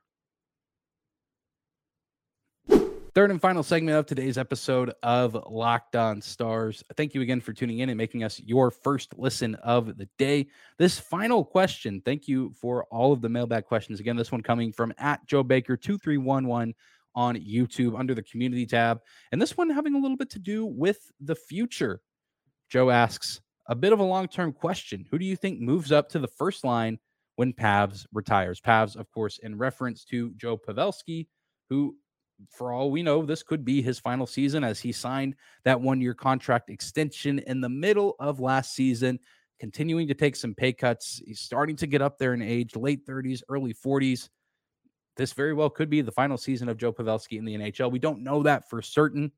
Third 3.16 3.30
and 3.30 3.40
final 3.40 3.62
segment 3.62 3.96
of 3.96 4.08
today's 4.08 4.40
episode 4.40 4.92
of 5.04 5.38
Locked 5.48 5.96
On 5.96 6.20
Stars. 6.20 6.84
Thank 6.98 7.14
you 7.14 7.22
again 7.22 7.42
for 7.42 7.54
tuning 7.54 7.78
in 7.78 7.90
and 7.90 7.98
making 7.98 8.24
us 8.24 8.40
your 8.40 8.72
first 8.72 9.14
listen 9.20 9.54
of 9.56 9.98
the 10.00 10.10
day. 10.18 10.48
This 10.80 11.00
final 11.00 11.46
question, 11.46 12.02
thank 12.04 12.28
you 12.28 12.52
for 12.60 12.86
all 12.86 13.14
of 13.14 13.22
the 13.22 13.30
mailbag 13.30 13.66
questions. 13.66 14.00
Again, 14.00 14.16
this 14.16 14.32
one 14.32 14.42
coming 14.42 14.74
from 14.74 14.96
at 14.98 15.24
Joe 15.28 15.44
Baker 15.44 15.78
2311 15.78 16.74
on 17.16 17.36
YouTube 17.36 17.98
under 17.98 18.14
the 18.14 18.24
community 18.24 18.66
tab. 18.66 19.00
And 19.32 19.42
this 19.42 19.58
one 19.58 19.70
having 19.70 19.96
a 19.96 20.00
little 20.00 20.18
bit 20.18 20.30
to 20.32 20.40
do 20.40 20.66
with 20.66 21.12
the 21.20 21.36
future. 21.36 22.02
Joe 22.70 22.90
asks 22.90 23.42
a 23.68 23.76
bit 23.76 23.94
of 23.94 24.00
a 24.00 24.04
long 24.04 24.28
term 24.28 24.52
question. 24.52 25.06
Who 25.12 25.20
do 25.20 25.26
you 25.26 25.36
think 25.36 25.60
moves 25.60 25.92
up 25.92 26.10
to 26.10 26.20
the 26.20 26.28
first 26.28 26.64
line 26.64 27.00
when 27.36 27.54
Pavs 27.54 28.06
retires? 28.14 28.60
Pavs, 28.60 28.96
of 28.96 29.10
course, 29.12 29.40
in 29.44 29.58
reference 29.58 30.04
to 30.06 30.32
Joe 30.36 30.58
Pavelski, 30.58 31.28
who 31.70 31.96
for 32.50 32.72
all 32.72 32.92
we 32.92 33.04
know, 33.04 33.26
this 33.26 33.44
could 33.44 33.64
be 33.64 33.82
his 33.82 34.00
final 34.00 34.26
season 34.26 34.64
as 34.64 34.80
he 34.80 34.92
signed 34.92 35.36
that 35.66 35.80
one 35.80 36.02
year 36.02 36.14
contract 36.14 36.70
extension 36.70 37.40
in 37.40 37.62
the 37.62 37.70
middle 37.70 38.16
of 38.20 38.40
last 38.40 38.74
season, 38.74 39.20
continuing 39.60 40.08
to 40.08 40.14
take 40.14 40.36
some 40.36 40.54
pay 40.54 40.74
cuts. 40.74 41.22
He's 41.26 41.40
starting 41.40 41.76
to 41.78 41.88
get 41.88 42.02
up 42.02 42.18
there 42.18 42.34
in 42.34 42.42
age, 42.42 42.76
late 42.76 43.06
30s, 43.06 43.42
early 43.50 43.74
40s. 43.74 44.30
This 45.16 45.34
very 45.34 45.54
well 45.54 45.70
could 45.70 45.90
be 45.90 46.02
the 46.02 46.12
final 46.12 46.38
season 46.38 46.70
of 46.70 46.78
Joe 46.78 46.92
Pavelski 46.92 47.38
in 47.38 47.46
the 47.46 47.56
NHL. 47.56 47.92
We 47.92 48.00
don't 48.00 48.24
know 48.24 48.44
that 48.44 48.70
for 48.70 48.82
certain, 48.82 49.32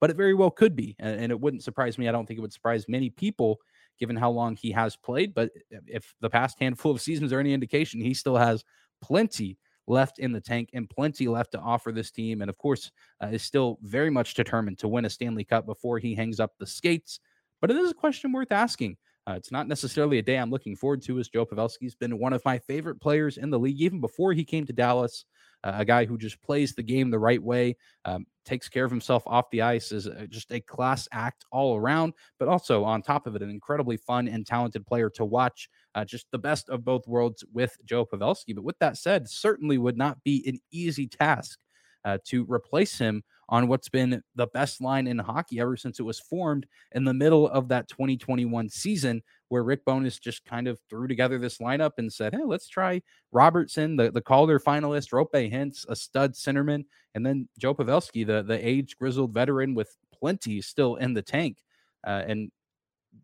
but 0.00 0.10
it 0.10 0.16
very 0.16 0.34
well 0.34 0.50
could 0.50 0.74
be. 0.74 0.96
And, 0.98 1.30
it 1.30 1.40
wouldn't 1.40 1.62
surprise 1.62 1.98
me. 1.98 2.08
I 2.08 2.12
don't 2.12 2.26
think 2.26 2.38
it 2.38 2.42
would 2.42 2.52
surprise 2.52 2.88
many 2.88 3.10
people 3.10 3.60
given 3.98 4.16
how 4.16 4.30
long 4.30 4.56
he 4.56 4.72
has 4.72 4.96
played. 4.96 5.34
But 5.34 5.50
if 5.86 6.14
the 6.20 6.30
past 6.30 6.58
handful 6.60 6.90
of 6.90 7.00
seasons 7.00 7.32
are 7.32 7.40
any 7.40 7.52
indication, 7.52 8.00
he 8.00 8.14
still 8.14 8.36
has 8.36 8.64
plenty 9.00 9.58
left 9.86 10.18
in 10.18 10.32
the 10.32 10.40
tank 10.40 10.70
and 10.72 10.88
plenty 10.88 11.28
left 11.28 11.52
to 11.52 11.60
offer 11.60 11.92
this 11.92 12.10
team. 12.10 12.42
And 12.42 12.48
of 12.48 12.58
course, 12.58 12.90
uh, 13.22 13.28
is 13.28 13.42
still 13.42 13.78
very 13.82 14.10
much 14.10 14.34
determined 14.34 14.78
to 14.78 14.88
win 14.88 15.04
a 15.04 15.10
Stanley 15.10 15.44
Cup 15.44 15.66
before 15.66 15.98
he 15.98 16.14
hangs 16.14 16.40
up 16.40 16.52
the 16.58 16.66
skates. 16.66 17.20
But 17.60 17.70
it 17.70 17.76
is 17.76 17.90
a 17.90 17.94
question 17.94 18.32
worth 18.32 18.52
asking. 18.52 18.96
Uh, 19.28 19.34
it's 19.34 19.52
not 19.52 19.68
necessarily 19.68 20.18
a 20.18 20.22
day 20.22 20.36
I'm 20.36 20.50
looking 20.50 20.76
forward 20.76 21.02
to, 21.02 21.18
as 21.18 21.28
Joe 21.28 21.46
Pavelski's 21.46 21.94
been 21.94 22.18
one 22.18 22.32
of 22.32 22.44
my 22.44 22.58
favorite 22.58 23.00
players 23.00 23.36
in 23.36 23.50
the 23.50 23.58
league, 23.58 23.80
even 23.80 24.00
before 24.00 24.32
he 24.32 24.44
came 24.44 24.66
to 24.66 24.72
Dallas. 24.72 25.24
Uh, 25.62 25.74
a 25.76 25.84
guy 25.84 26.06
who 26.06 26.16
just 26.16 26.40
plays 26.40 26.74
the 26.74 26.82
game 26.82 27.10
the 27.10 27.18
right 27.18 27.42
way, 27.42 27.76
um, 28.06 28.24
takes 28.46 28.66
care 28.66 28.86
of 28.86 28.90
himself 28.90 29.22
off 29.26 29.50
the 29.50 29.60
ice, 29.60 29.92
is 29.92 30.06
uh, 30.06 30.24
just 30.30 30.50
a 30.52 30.60
class 30.60 31.06
act 31.12 31.44
all 31.52 31.76
around, 31.76 32.14
but 32.38 32.48
also 32.48 32.82
on 32.82 33.02
top 33.02 33.26
of 33.26 33.36
it, 33.36 33.42
an 33.42 33.50
incredibly 33.50 33.98
fun 33.98 34.26
and 34.26 34.46
talented 34.46 34.86
player 34.86 35.10
to 35.10 35.24
watch. 35.24 35.68
Uh, 35.94 36.02
just 36.02 36.26
the 36.30 36.38
best 36.38 36.70
of 36.70 36.82
both 36.82 37.06
worlds 37.06 37.44
with 37.52 37.76
Joe 37.84 38.06
Pavelski. 38.06 38.54
But 38.54 38.64
with 38.64 38.78
that 38.78 38.96
said, 38.96 39.28
certainly 39.28 39.76
would 39.76 39.98
not 39.98 40.24
be 40.24 40.42
an 40.46 40.58
easy 40.70 41.06
task 41.06 41.58
uh, 42.06 42.16
to 42.24 42.46
replace 42.50 42.96
him 42.96 43.22
on 43.50 43.66
what's 43.66 43.88
been 43.88 44.22
the 44.36 44.46
best 44.46 44.80
line 44.80 45.06
in 45.08 45.18
hockey 45.18 45.60
ever 45.60 45.76
since 45.76 45.98
it 45.98 46.04
was 46.04 46.20
formed 46.20 46.66
in 46.92 47.04
the 47.04 47.12
middle 47.12 47.48
of 47.48 47.68
that 47.68 47.88
2021 47.88 48.68
season, 48.68 49.20
where 49.48 49.64
Rick 49.64 49.84
Bowness 49.84 50.20
just 50.20 50.44
kind 50.44 50.68
of 50.68 50.78
threw 50.88 51.08
together 51.08 51.38
this 51.38 51.58
lineup 51.58 51.92
and 51.98 52.10
said, 52.12 52.32
Hey, 52.32 52.44
let's 52.44 52.68
try 52.68 53.02
Robertson, 53.32 53.96
the, 53.96 54.10
the 54.12 54.22
Calder 54.22 54.60
finalist, 54.60 55.10
Roope 55.10 55.52
Hintz, 55.52 55.84
a 55.88 55.96
stud 55.96 56.34
centerman, 56.34 56.84
and 57.14 57.26
then 57.26 57.48
Joe 57.58 57.74
Pavelski, 57.74 58.24
the, 58.24 58.42
the 58.42 58.66
age 58.66 58.96
grizzled 58.96 59.34
veteran 59.34 59.74
with 59.74 59.96
plenty 60.12 60.60
still 60.60 60.94
in 60.96 61.12
the 61.12 61.22
tank. 61.22 61.58
Uh, 62.06 62.22
and 62.26 62.50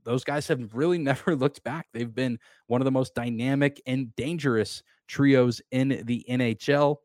those 0.04 0.24
guys 0.24 0.48
have 0.48 0.74
really 0.74 0.98
never 0.98 1.36
looked 1.36 1.62
back. 1.62 1.86
They've 1.92 2.12
been 2.12 2.38
one 2.66 2.80
of 2.80 2.84
the 2.84 2.90
most 2.90 3.14
dynamic 3.14 3.80
and 3.86 4.14
dangerous 4.16 4.82
trios 5.06 5.62
in 5.70 6.02
the 6.04 6.24
NHL. 6.28 6.96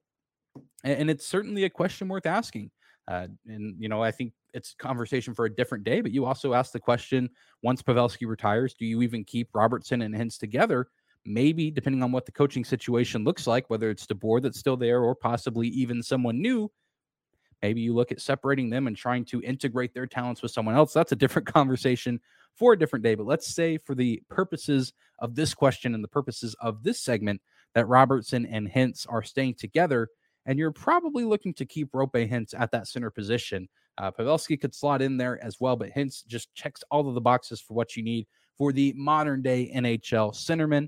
And 0.84 1.12
it's 1.12 1.27
certainly 1.27 1.63
a 1.65 1.69
question 1.69 2.07
worth 2.07 2.25
asking. 2.25 2.71
Uh, 3.12 3.28
and, 3.45 3.76
you 3.78 3.89
know, 3.89 4.02
I 4.02 4.10
think 4.10 4.32
it's 4.54 4.74
conversation 4.74 5.34
for 5.34 5.43
a 5.43 5.54
different 5.54 5.84
day, 5.84 6.00
but 6.00 6.13
you 6.13 6.24
also 6.24 6.54
asked 6.54 6.71
the 6.71 6.80
question 6.80 7.30
once 7.62 7.82
Pavelski 7.82 8.26
retires, 8.26 8.74
do 8.74 8.86
you 8.86 9.02
even 9.02 9.26
keep 9.26 9.50
Robertson 9.54 10.02
and 10.02 10.15
Hintz 10.15 10.39
together? 10.39 10.88
Maybe, 11.26 11.69
depending 11.71 12.04
on 12.04 12.13
what 12.13 12.26
the 12.26 12.32
coaching 12.32 12.63
situation 12.63 13.26
looks 13.26 13.47
like, 13.47 13.69
whether 13.69 13.89
it's 13.89 14.08
DeBoer 14.08 14.41
that's 14.41 14.60
still 14.60 14.78
there 14.78 15.02
or 15.02 15.13
possibly 15.13 15.67
even 15.67 16.02
someone 16.02 16.41
new, 16.41 16.71
maybe 17.62 17.82
you 17.82 17.93
look 17.93 18.13
at 18.13 18.21
separating 18.21 18.69
them 18.69 18.88
and 18.88 18.95
trying 18.95 19.26
to 19.26 19.41
integrate 19.41 19.93
their 19.93 20.08
talents 20.08 20.41
with 20.41 20.54
someone 20.54 20.76
else. 20.76 20.93
That's 20.93 21.12
a 21.12 21.17
different 21.17 21.47
conversation 21.54 22.21
for 22.56 22.71
a 22.71 22.80
different 22.80 23.04
day. 23.04 23.15
But 23.15 23.26
let's 23.26 23.54
say, 23.54 23.78
for 23.78 23.93
the 23.93 24.24
purposes 24.30 24.93
of 25.19 25.36
this 25.36 25.54
question 25.54 25.93
and 25.93 26.04
the 26.04 26.08
purposes 26.08 26.56
of 26.62 26.82
this 26.82 27.02
segment, 27.02 27.41
that 27.76 27.89
Robertson 27.89 28.45
and 28.45 28.71
Hintz 28.71 29.06
are 29.10 29.21
staying 29.21 29.56
together 29.56 30.08
and 30.45 30.58
you're 30.58 30.71
probably 30.71 31.23
looking 31.23 31.54
to 31.56 31.65
keep 31.65 31.91
Roope 31.91 32.30
Hintz 32.30 32.54
at 32.58 32.71
that 32.71 32.88
center 32.88 33.10
position. 33.10 33.67
Uh, 33.97 34.12
Pavelski 34.12 34.60
could 34.60 34.73
slot 34.73 35.01
in 35.01 35.17
there 35.17 35.43
as 35.43 35.60
well, 35.60 35.75
but 35.75 35.91
Hintz 35.91 36.25
just 36.25 36.54
checks 36.56 36.84
all 36.89 37.08
of 37.08 37.15
the 37.15 37.21
boxes 37.21 37.62
for 37.62 37.73
what 37.73 37.95
you 37.95 38.04
need 38.04 38.27
for 38.58 38.71
the 38.71 38.93
modern 38.95 39.41
day 39.41 39.71
NHL 39.75 40.34
centerman. 40.34 40.88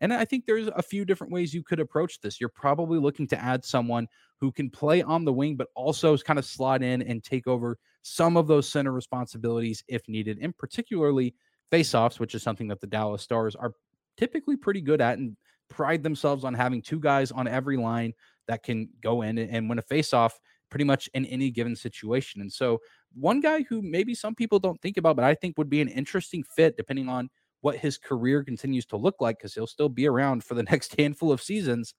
And 0.00 0.12
I 0.12 0.24
think 0.24 0.44
there's 0.44 0.68
a 0.68 0.82
few 0.82 1.04
different 1.04 1.32
ways 1.32 1.54
you 1.54 1.62
could 1.62 1.80
approach 1.80 2.20
this. 2.20 2.40
You're 2.40 2.48
probably 2.48 2.98
looking 2.98 3.26
to 3.28 3.40
add 3.40 3.64
someone 3.64 4.08
who 4.40 4.52
can 4.52 4.68
play 4.68 5.02
on 5.02 5.24
the 5.24 5.32
wing, 5.32 5.56
but 5.56 5.68
also 5.74 6.16
kind 6.18 6.38
of 6.38 6.44
slot 6.44 6.82
in 6.82 7.02
and 7.02 7.22
take 7.22 7.46
over 7.46 7.78
some 8.02 8.36
of 8.36 8.46
those 8.46 8.68
center 8.68 8.92
responsibilities 8.92 9.82
if 9.88 10.06
needed, 10.08 10.38
and 10.42 10.56
particularly 10.58 11.34
faceoffs, 11.72 12.20
which 12.20 12.34
is 12.34 12.42
something 12.42 12.68
that 12.68 12.80
the 12.80 12.86
Dallas 12.86 13.22
Stars 13.22 13.56
are 13.56 13.72
typically 14.16 14.56
pretty 14.56 14.80
good 14.80 15.00
at 15.00 15.18
and 15.18 15.36
pride 15.70 16.02
themselves 16.02 16.44
on 16.44 16.54
having 16.54 16.82
two 16.82 17.00
guys 17.00 17.32
on 17.32 17.48
every 17.48 17.76
line 17.76 18.12
that 18.48 18.62
can 18.62 18.88
go 19.02 19.22
in 19.22 19.38
and 19.38 19.68
win 19.68 19.78
a 19.78 19.82
faceoff 19.82 20.32
pretty 20.70 20.84
much 20.84 21.08
in 21.14 21.24
any 21.26 21.50
given 21.50 21.76
situation. 21.76 22.40
And 22.40 22.52
so, 22.52 22.80
one 23.14 23.40
guy 23.40 23.62
who 23.68 23.80
maybe 23.80 24.14
some 24.14 24.34
people 24.34 24.58
don't 24.58 24.80
think 24.80 24.96
about, 24.96 25.16
but 25.16 25.24
I 25.24 25.34
think 25.34 25.56
would 25.56 25.70
be 25.70 25.80
an 25.80 25.88
interesting 25.88 26.42
fit 26.42 26.76
depending 26.76 27.08
on 27.08 27.30
what 27.60 27.76
his 27.76 27.96
career 27.96 28.42
continues 28.42 28.84
to 28.86 28.96
look 28.96 29.16
like, 29.20 29.38
because 29.38 29.54
he'll 29.54 29.66
still 29.66 29.88
be 29.88 30.06
around 30.06 30.42
for 30.44 30.54
the 30.54 30.62
next 30.70 30.98
handful 30.98 31.32
of 31.32 31.40
seasons. 31.40 31.94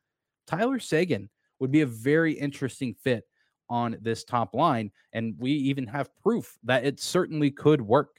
Tyler 0.45 0.79
Seguin 0.79 1.29
would 1.59 1.71
be 1.71 1.81
a 1.81 1.85
very 1.85 2.33
interesting 2.33 2.93
fit 2.93 3.23
on 3.69 3.97
this 4.01 4.23
top 4.23 4.53
line. 4.53 4.91
And 5.13 5.35
we 5.39 5.51
even 5.51 5.87
have 5.87 6.15
proof 6.21 6.57
that 6.63 6.85
it 6.85 6.99
certainly 6.99 7.51
could 7.51 7.81
work. 7.81 8.09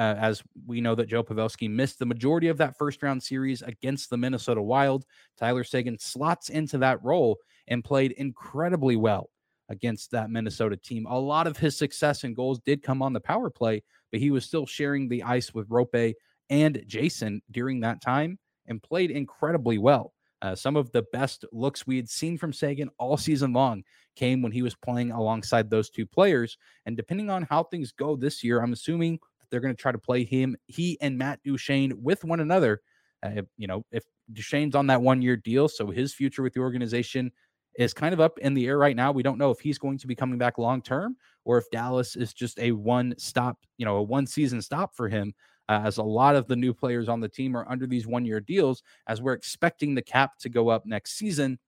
Uh, 0.00 0.16
as 0.18 0.42
we 0.66 0.80
know 0.80 0.94
that 0.94 1.10
Joe 1.10 1.22
Pavelski 1.22 1.68
missed 1.68 1.98
the 1.98 2.06
majority 2.06 2.48
of 2.48 2.56
that 2.56 2.78
first 2.78 3.02
round 3.02 3.22
series 3.22 3.60
against 3.60 4.08
the 4.08 4.16
Minnesota 4.16 4.62
Wild. 4.62 5.04
Tyler 5.38 5.62
Seguin 5.62 5.98
slots 5.98 6.48
into 6.48 6.78
that 6.78 7.04
role 7.04 7.36
and 7.68 7.84
played 7.84 8.12
incredibly 8.12 8.96
well 8.96 9.28
against 9.68 10.10
that 10.12 10.30
Minnesota 10.30 10.78
team. 10.78 11.04
A 11.04 11.18
lot 11.18 11.46
of 11.46 11.58
his 11.58 11.76
success 11.76 12.24
and 12.24 12.34
goals 12.34 12.60
did 12.60 12.82
come 12.82 13.02
on 13.02 13.12
the 13.12 13.20
power 13.20 13.50
play, 13.50 13.82
but 14.10 14.20
he 14.20 14.30
was 14.30 14.46
still 14.46 14.64
sharing 14.64 15.06
the 15.06 15.22
ice 15.22 15.52
with 15.52 15.68
Roope 15.68 16.14
and 16.48 16.82
Jason 16.86 17.42
during 17.50 17.80
that 17.80 18.00
time 18.00 18.38
and 18.68 18.82
played 18.82 19.10
incredibly 19.10 19.76
well. 19.76 20.14
Uh, 20.40 20.54
some 20.54 20.76
of 20.76 20.90
the 20.92 21.04
best 21.12 21.44
looks 21.52 21.86
we 21.86 21.96
had 21.96 22.08
seen 22.08 22.38
from 22.38 22.54
Seguin 22.54 22.88
all 22.98 23.18
season 23.18 23.52
long 23.52 23.82
came 24.16 24.40
when 24.40 24.52
he 24.52 24.62
was 24.62 24.74
playing 24.74 25.10
alongside 25.10 25.68
those 25.68 25.90
two 25.90 26.06
players. 26.06 26.56
And 26.86 26.96
depending 26.96 27.28
on 27.28 27.42
how 27.42 27.64
things 27.64 27.92
go 27.92 28.16
this 28.16 28.42
year, 28.42 28.62
I'm 28.62 28.72
assuming 28.72 29.18
they're 29.50 29.60
going 29.60 29.74
to 29.74 29.80
try 29.80 29.92
to 29.92 29.98
play 29.98 30.24
him, 30.24 30.56
he 30.66 30.98
and 31.00 31.18
Matt 31.18 31.40
Duchene 31.44 31.92
with 32.02 32.24
one 32.24 32.40
another. 32.40 32.80
Uh, 33.22 33.42
you 33.56 33.66
know, 33.66 33.84
if 33.92 34.04
Duchene's 34.32 34.74
on 34.74 34.86
that 34.88 35.02
one 35.02 35.20
year 35.20 35.36
deal, 35.36 35.68
so 35.68 35.88
his 35.88 36.14
future 36.14 36.42
with 36.42 36.54
the 36.54 36.60
organization 36.60 37.32
is 37.76 37.94
kind 37.94 38.12
of 38.12 38.20
up 38.20 38.38
in 38.38 38.54
the 38.54 38.66
air 38.66 38.78
right 38.78 38.96
now. 38.96 39.12
We 39.12 39.22
don't 39.22 39.38
know 39.38 39.50
if 39.50 39.60
he's 39.60 39.78
going 39.78 39.98
to 39.98 40.06
be 40.06 40.14
coming 40.14 40.38
back 40.38 40.58
long 40.58 40.82
term 40.82 41.16
or 41.44 41.58
if 41.58 41.70
Dallas 41.70 42.16
is 42.16 42.32
just 42.32 42.58
a 42.58 42.72
one 42.72 43.14
stop, 43.18 43.58
you 43.78 43.84
know, 43.84 43.96
a 43.96 44.02
one 44.02 44.26
season 44.26 44.60
stop 44.62 44.94
for 44.94 45.08
him. 45.08 45.34
Uh, 45.68 45.82
as 45.84 45.98
a 45.98 46.02
lot 46.02 46.34
of 46.34 46.48
the 46.48 46.56
new 46.56 46.74
players 46.74 47.08
on 47.08 47.20
the 47.20 47.28
team 47.28 47.56
are 47.56 47.64
under 47.70 47.86
these 47.86 48.04
one 48.04 48.24
year 48.24 48.40
deals, 48.40 48.82
as 49.06 49.22
we're 49.22 49.34
expecting 49.34 49.94
the 49.94 50.02
cap 50.02 50.32
to 50.40 50.48
go 50.48 50.68
up 50.68 50.84
next 50.84 51.16
season. 51.16 51.58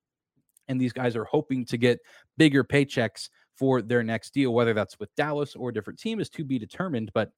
And 0.67 0.81
these 0.81 0.93
guys 0.93 1.15
are 1.15 1.25
hoping 1.25 1.65
to 1.67 1.77
get 1.77 2.01
bigger 2.37 2.65
paychecks 2.65 3.29
for 3.57 3.81
their 3.81 4.03
next 4.03 4.35
deal, 4.35 4.53
whether 4.53 4.75
that's 4.75 4.99
with 4.99 5.15
Dallas 5.15 5.55
or 5.55 5.69
a 5.69 5.73
different 5.73 6.01
team 6.01 6.19
is 6.19 6.29
to 6.31 6.45
be 6.45 6.59
determined. 6.59 7.13
But 7.15 7.31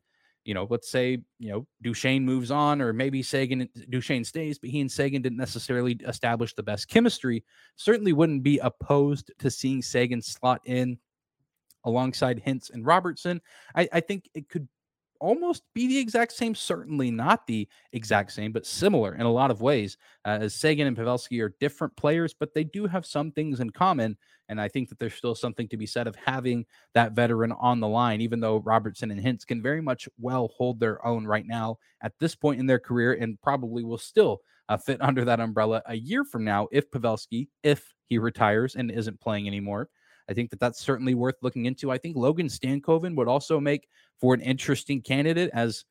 you 0.44 0.54
know, 0.54 0.66
let's 0.68 0.90
say, 0.90 1.18
you 1.38 1.50
know, 1.50 1.66
Duchene 1.82 2.24
moves 2.24 2.50
on, 2.50 2.80
or 2.80 2.92
maybe 2.92 3.22
Seguin, 3.22 3.62
uh, 3.62 3.80
Duchene 3.88 4.24
stays, 4.24 4.58
but 4.58 4.70
he 4.70 4.80
and 4.80 4.90
Seguin 4.90 5.22
didn't 5.22 5.38
necessarily 5.38 5.98
establish 6.06 6.54
the 6.54 6.62
best 6.62 6.88
chemistry. 6.88 7.44
Certainly 7.76 8.12
wouldn't 8.12 8.42
be 8.42 8.58
opposed 8.58 9.32
to 9.38 9.50
seeing 9.50 9.80
Seguin 9.80 10.20
slot 10.20 10.60
in 10.66 10.98
alongside 11.84 12.42
Hintz 12.44 12.72
and 12.72 12.84
Robertson. 12.84 13.40
I, 13.74 13.88
I 13.92 14.00
think 14.00 14.28
it 14.34 14.48
could 14.48 14.68
almost 15.20 15.62
be 15.74 15.86
the 15.86 15.98
exact 15.98 16.32
same, 16.32 16.54
certainly 16.54 17.10
not 17.10 17.46
the 17.46 17.68
exact 17.92 18.32
same, 18.32 18.52
but 18.52 18.66
similar 18.66 19.14
in 19.14 19.22
a 19.22 19.32
lot 19.32 19.50
of 19.50 19.60
ways. 19.60 19.96
Uh, 20.24 20.38
as 20.42 20.54
Seguin 20.54 20.86
and 20.86 20.96
Pavelski 20.96 21.42
are 21.42 21.54
different 21.60 21.96
players, 21.96 22.34
but 22.38 22.54
they 22.54 22.64
do 22.64 22.86
have 22.86 23.06
some 23.06 23.30
things 23.30 23.60
in 23.60 23.70
common. 23.70 24.16
And 24.48 24.60
I 24.60 24.68
think 24.68 24.88
that 24.88 24.98
there's 24.98 25.14
still 25.14 25.34
something 25.34 25.68
to 25.68 25.76
be 25.76 25.86
said 25.86 26.06
of 26.06 26.16
having 26.16 26.66
that 26.92 27.12
veteran 27.12 27.52
on 27.52 27.80
the 27.80 27.88
line, 27.88 28.20
even 28.20 28.40
though 28.40 28.58
Robertson 28.58 29.10
and 29.10 29.20
Hintz 29.20 29.46
can 29.46 29.62
very 29.62 29.80
much 29.80 30.08
well 30.18 30.50
hold 30.56 30.80
their 30.80 31.04
own 31.06 31.26
right 31.26 31.46
now 31.46 31.78
at 32.02 32.12
this 32.20 32.34
point 32.34 32.60
in 32.60 32.66
their 32.66 32.78
career 32.78 33.14
and 33.14 33.40
probably 33.40 33.84
will 33.84 33.98
still 33.98 34.40
uh, 34.68 34.76
fit 34.76 35.00
under 35.00 35.24
that 35.24 35.40
umbrella 35.40 35.82
a 35.86 35.94
year 35.94 36.24
from 36.24 36.44
now 36.44 36.68
if 36.72 36.90
Pavelski, 36.90 37.48
if 37.62 37.94
he 38.06 38.18
retires 38.18 38.74
and 38.74 38.90
isn't 38.90 39.20
playing 39.20 39.46
anymore. 39.46 39.88
I 40.28 40.34
think 40.34 40.50
that 40.50 40.60
that's 40.60 40.80
certainly 40.80 41.14
worth 41.14 41.36
looking 41.42 41.66
into. 41.66 41.90
I 41.90 41.98
think 41.98 42.16
Logan 42.16 42.48
Stankoven 42.48 43.14
would 43.16 43.28
also 43.28 43.60
make 43.60 43.88
for 44.20 44.34
an 44.34 44.40
interesting 44.40 45.02
candidate 45.02 45.50
as 45.52 45.84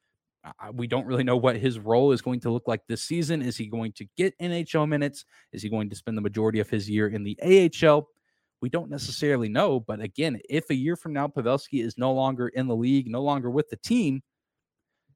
uh, 0.44 0.52
uh, 0.62 0.72
we 0.74 0.88
don't 0.88 1.06
really 1.06 1.24
know 1.24 1.38
what 1.38 1.56
his 1.56 1.80
role 1.80 2.12
is 2.12 2.22
going 2.22 2.40
to 2.42 2.50
look 2.50 2.68
like 2.68 2.82
this 2.88 3.04
season. 3.04 3.42
Is 3.42 3.58
he 3.58 3.68
going 3.68 3.92
to 3.94 4.06
get 4.18 4.38
NHL 4.40 4.88
minutes? 4.88 5.26
Is 5.52 5.62
he 5.62 5.70
going 5.70 5.90
to 5.90 5.96
spend 5.96 6.18
the 6.18 6.22
majority 6.22 6.60
of 6.60 6.70
his 6.70 6.90
year 6.90 7.08
in 7.08 7.24
the 7.24 7.38
AHL? 7.42 8.08
We 8.62 8.70
don't 8.70 8.90
necessarily 8.90 9.50
know. 9.50 9.80
But 9.80 10.02
again, 10.02 10.40
if 10.50 10.70
a 10.70 10.76
year 10.76 10.96
from 10.96 11.14
now 11.14 11.28
Pavelski 11.28 11.84
is 11.84 11.98
no 11.98 12.14
longer 12.14 12.48
in 12.48 12.68
the 12.68 12.76
league, 12.76 13.10
no 13.10 13.22
longer 13.22 13.50
with 13.50 13.70
the 13.70 13.78
team, 13.78 14.22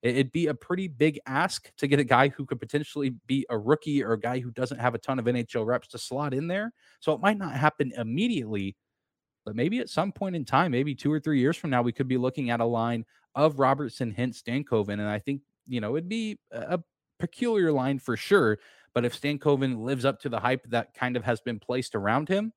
it'd 0.01 0.32
be 0.32 0.47
a 0.47 0.53
pretty 0.53 0.88
big 0.88 1.19
ask 1.25 1.71
to 1.77 1.88
get 1.88 1.99
a 1.99 2.03
guy 2.03 2.30
who 2.30 2.45
could 2.45 2.60
potentially 2.60 3.15
be 3.25 3.45
a 3.49 3.58
rookie 3.58 4.03
or 4.03 4.13
a 4.13 4.19
guy 4.19 4.39
who 4.39 4.51
doesn't 4.51 4.80
have 4.80 4.95
a 4.95 4.99
ton 4.99 5.19
of 5.19 5.25
NHL 5.25 5.65
reps 5.65 5.88
to 5.89 5.97
slot 5.97 6.34
in 6.34 6.47
there. 6.47 6.71
So 6.99 7.13
it 7.13 7.21
might 7.21 7.38
not 7.38 7.53
happen 7.53 7.91
immediately, 7.97 8.75
but 9.47 9.55
maybe 9.55 9.79
at 9.79 9.88
some 9.88 10.12
point 10.12 10.36
in 10.36 10.43
time, 10.43 10.71
maybe 10.71 10.93
two 10.93 11.10
or 11.10 11.21
three 11.21 11.39
years 11.39 11.55
from 11.55 11.69
now, 11.69 11.81
we 11.81 11.93
could 11.93 12.10
be 12.10 12.17
looking 12.17 12.49
at 12.49 12.60
a 12.60 12.65
line 12.65 13.05
of 13.33 13.60
Robertson, 13.60 14.13
Hintz, 14.13 14.43
Stankoven. 14.43 14.95
And 14.95 15.03
I 15.03 15.19
think, 15.19 15.39
you 15.65 15.79
know, 15.79 15.95
it'd 15.95 16.10
be 16.10 16.38
a 16.51 16.81
peculiar 17.17 17.71
line 17.71 17.97
for 17.97 18.17
sure. 18.17 18.60
But 18.93 19.05
if 19.05 19.17
Stankoven 19.17 19.83
lives 19.83 20.03
up 20.03 20.19
to 20.23 20.29
the 20.29 20.41
hype 20.41 20.65
that 20.71 20.93
kind 20.93 21.15
of 21.15 21.23
has 21.23 21.39
been 21.39 21.60
placed 21.60 21.95
around 21.95 22.27
him, 22.27 22.51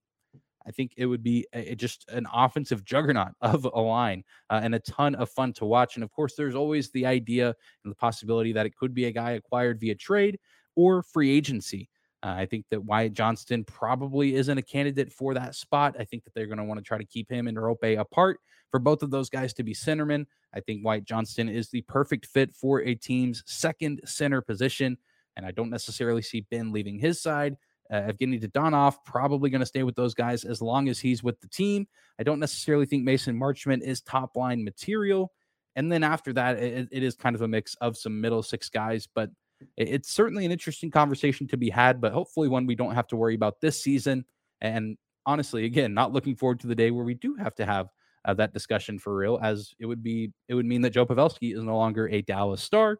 I 0.66 0.72
think 0.72 0.94
it 0.96 1.06
would 1.06 1.22
be 1.22 1.46
a, 1.52 1.76
just 1.76 2.10
an 2.10 2.26
offensive 2.34 2.84
juggernaut 2.84 3.34
of 3.40 3.66
a 3.72 3.80
line 3.80 4.24
uh, 4.50 4.60
and 4.60 4.74
a 4.74 4.80
ton 4.80 5.14
of 5.14 5.30
fun 5.30 5.52
to 5.54 5.66
watch. 5.66 5.94
And 5.94 6.02
of 6.02 6.10
course, 6.10 6.34
there's 6.34 6.56
always 6.56 6.90
the 6.90 7.06
idea 7.06 7.54
and 7.84 7.92
the 7.92 7.96
possibility 7.96 8.52
that 8.54 8.66
it 8.66 8.74
could 8.74 8.94
be 8.94 9.04
a 9.04 9.12
guy 9.12 9.32
acquired 9.32 9.78
via 9.78 9.94
trade 9.94 10.40
or 10.74 11.04
free 11.04 11.30
agency. 11.30 11.88
Uh, 12.22 12.34
I 12.36 12.46
think 12.46 12.66
that 12.70 12.84
Wyatt 12.84 13.14
Johnston 13.14 13.64
probably 13.64 14.34
isn't 14.34 14.58
a 14.58 14.62
candidate 14.62 15.12
for 15.12 15.34
that 15.34 15.54
spot. 15.54 15.96
I 15.98 16.04
think 16.04 16.24
that 16.24 16.34
they're 16.34 16.46
going 16.46 16.58
to 16.58 16.64
want 16.64 16.78
to 16.78 16.84
try 16.84 16.98
to 16.98 17.04
keep 17.04 17.30
him 17.30 17.48
and 17.48 17.56
Roope 17.56 17.98
apart 17.98 18.40
for 18.70 18.78
both 18.78 19.02
of 19.02 19.10
those 19.10 19.30
guys 19.30 19.54
to 19.54 19.62
be 19.62 19.74
centermen. 19.74 20.26
I 20.54 20.60
think 20.60 20.84
Wyatt 20.84 21.04
Johnston 21.04 21.48
is 21.48 21.70
the 21.70 21.82
perfect 21.82 22.26
fit 22.26 22.52
for 22.52 22.82
a 22.82 22.94
team's 22.94 23.42
second 23.46 24.02
center 24.04 24.42
position. 24.42 24.98
And 25.36 25.46
I 25.46 25.50
don't 25.52 25.70
necessarily 25.70 26.22
see 26.22 26.42
Benn 26.50 26.72
leaving 26.72 26.98
his 26.98 27.20
side. 27.20 27.56
Uh, 27.90 28.02
Evgeny 28.02 28.40
Dadonov 28.40 28.96
probably 29.04 29.50
going 29.50 29.60
to 29.60 29.66
stay 29.66 29.82
with 29.82 29.96
those 29.96 30.14
guys 30.14 30.44
as 30.44 30.60
long 30.62 30.88
as 30.88 31.00
he's 31.00 31.22
with 31.22 31.40
the 31.40 31.48
team. 31.48 31.88
I 32.18 32.22
don't 32.22 32.38
necessarily 32.38 32.86
think 32.86 33.04
Mason 33.04 33.38
Marchment 33.38 33.82
is 33.82 34.00
top 34.00 34.36
line 34.36 34.62
material. 34.62 35.32
And 35.74 35.90
then 35.90 36.04
after 36.04 36.32
that, 36.34 36.58
it, 36.58 36.88
it 36.92 37.02
is 37.02 37.14
kind 37.14 37.34
of 37.34 37.42
a 37.42 37.48
mix 37.48 37.74
of 37.76 37.96
some 37.96 38.20
middle 38.20 38.42
six 38.42 38.68
guys. 38.68 39.08
But 39.12 39.30
it's 39.76 40.10
certainly 40.10 40.44
an 40.44 40.52
interesting 40.52 40.90
conversation 40.90 41.46
to 41.48 41.56
be 41.56 41.70
had, 41.70 42.00
but 42.00 42.12
hopefully 42.12 42.48
one 42.48 42.66
we 42.66 42.74
don't 42.74 42.94
have 42.94 43.06
to 43.08 43.16
worry 43.16 43.34
about 43.34 43.60
this 43.60 43.80
season. 43.80 44.24
And 44.60 44.96
honestly, 45.26 45.64
again, 45.64 45.94
not 45.94 46.12
looking 46.12 46.36
forward 46.36 46.60
to 46.60 46.66
the 46.66 46.74
day 46.74 46.90
where 46.90 47.04
we 47.04 47.14
do 47.14 47.34
have 47.36 47.54
to 47.56 47.66
have 47.66 47.88
uh, 48.24 48.34
that 48.34 48.52
discussion 48.52 48.98
for 48.98 49.16
real, 49.16 49.38
as 49.42 49.74
it 49.78 49.86
would 49.86 50.02
be 50.02 50.32
it 50.48 50.54
would 50.54 50.66
mean 50.66 50.82
that 50.82 50.90
Joe 50.90 51.06
Pavelski 51.06 51.54
is 51.54 51.62
no 51.62 51.76
longer 51.76 52.08
a 52.08 52.22
Dallas 52.22 52.62
Star. 52.62 52.98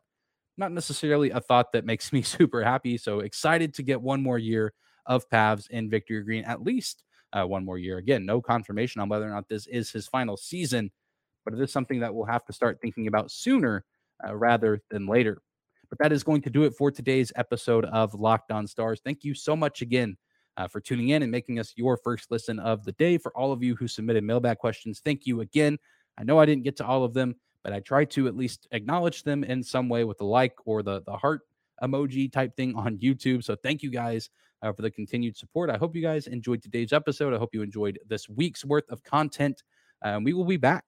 Not 0.57 0.73
necessarily 0.73 1.31
a 1.31 1.41
thought 1.41 1.73
that 1.73 1.85
makes 1.85 2.13
me 2.13 2.23
super 2.23 2.63
happy. 2.63 2.97
So 2.97 3.21
excited 3.21 3.75
to 3.75 3.83
get 3.83 4.01
one 4.01 4.23
more 4.23 4.39
year 4.39 4.73
of 5.07 5.29
Pavs 5.29 5.69
in 5.71 5.91
Victory 5.91 6.23
Green, 6.23 6.45
at 6.45 6.63
least 6.63 7.03
uh, 7.33 7.45
one 7.45 7.65
more 7.65 7.79
year. 7.79 7.99
Again, 7.99 8.27
no 8.27 8.41
confirmation 8.41 9.01
on 9.01 9.09
whether 9.09 9.27
or 9.27 9.31
not 9.31 9.49
this 9.49 9.67
is 9.67 9.91
his 9.91 10.07
final 10.07 10.37
season, 10.37 10.91
but 11.45 11.55
it 11.55 11.61
is 11.61 11.73
something 11.73 12.01
that 12.01 12.15
we'll 12.15 12.27
have 12.27 12.45
to 12.47 12.53
start 12.53 12.79
thinking 12.81 13.07
about 13.07 13.31
sooner 13.31 13.85
uh, 14.27 14.35
rather 14.35 14.83
than 14.91 15.07
later. 15.07 15.41
But 15.91 15.99
that 15.99 16.13
is 16.13 16.23
going 16.23 16.43
to 16.43 16.51
do 16.51 16.63
it 16.63 16.75
for 16.75 16.91
today's 16.91 17.33
episode 17.35 17.85
of 17.87 18.15
Locked 18.15 18.53
On 18.53 18.67
Stars. 18.67 19.01
Thank 19.05 19.25
you 19.25 19.35
so 19.35 19.57
much 19.57 19.83
again 19.83 20.17
uh, 20.57 20.69
for 20.69 20.81
tuning 20.81 21.09
in 21.09 21.23
and 21.23 21.33
making 21.33 21.59
us 21.59 21.75
your 21.77 21.97
first 21.97 22.31
listen 22.31 22.61
of 22.61 22.85
the 22.85 22.93
day. 22.93 23.19
For 23.19 23.37
all 23.37 23.51
of 23.51 23.63
you 23.63 23.75
who 23.75 23.89
submitted 23.89 24.23
mailbag 24.23 24.59
questions, 24.59 25.01
thank 25.05 25.27
you 25.27 25.41
again. 25.41 25.79
I 26.17 26.23
know 26.23 26.39
I 26.39 26.47
didn't 26.47 26.63
get 26.63 26.77
to 26.77 26.87
all 26.87 27.03
of 27.03 27.13
them, 27.13 27.35
but 27.65 27.73
I 27.73 27.81
tried 27.81 28.11
to 28.13 28.29
at 28.29 28.37
least 28.37 28.69
acknowledge 28.71 29.25
them 29.25 29.43
in 29.43 29.63
some 29.65 29.89
way 29.89 30.05
with 30.05 30.19
the 30.19 30.25
like 30.25 30.55
or 30.65 30.83
the 30.83 31.03
the 31.03 31.17
heart 31.17 31.43
emoji 31.83 32.31
type 32.31 32.55
thing 32.57 32.75
on 32.77 32.99
YouTube. 32.99 33.43
So 33.43 33.57
thank 33.57 33.83
you 33.83 33.91
guys 33.91 34.31
uh, 34.63 34.73
for 34.73 34.83
the 34.83 34.91
continued 34.91 35.37
support. 35.37 35.71
I 35.71 35.77
hope 35.77 35.97
you 35.97 36.03
guys 36.03 36.27
enjoyed 36.27 36.63
today's 36.63 36.93
episode. 36.93 37.35
I 37.35 37.39
hope 37.39 37.51
you 37.53 37.63
enjoyed 37.63 37.99
this 38.07 38.29
week's 38.29 38.65
worth 38.65 38.89
of 38.91 39.03
content. 39.03 39.63
Um, 40.03 40.25
we 40.25 40.35
will 40.35 40.45
be 40.45 40.57
back 40.57 40.85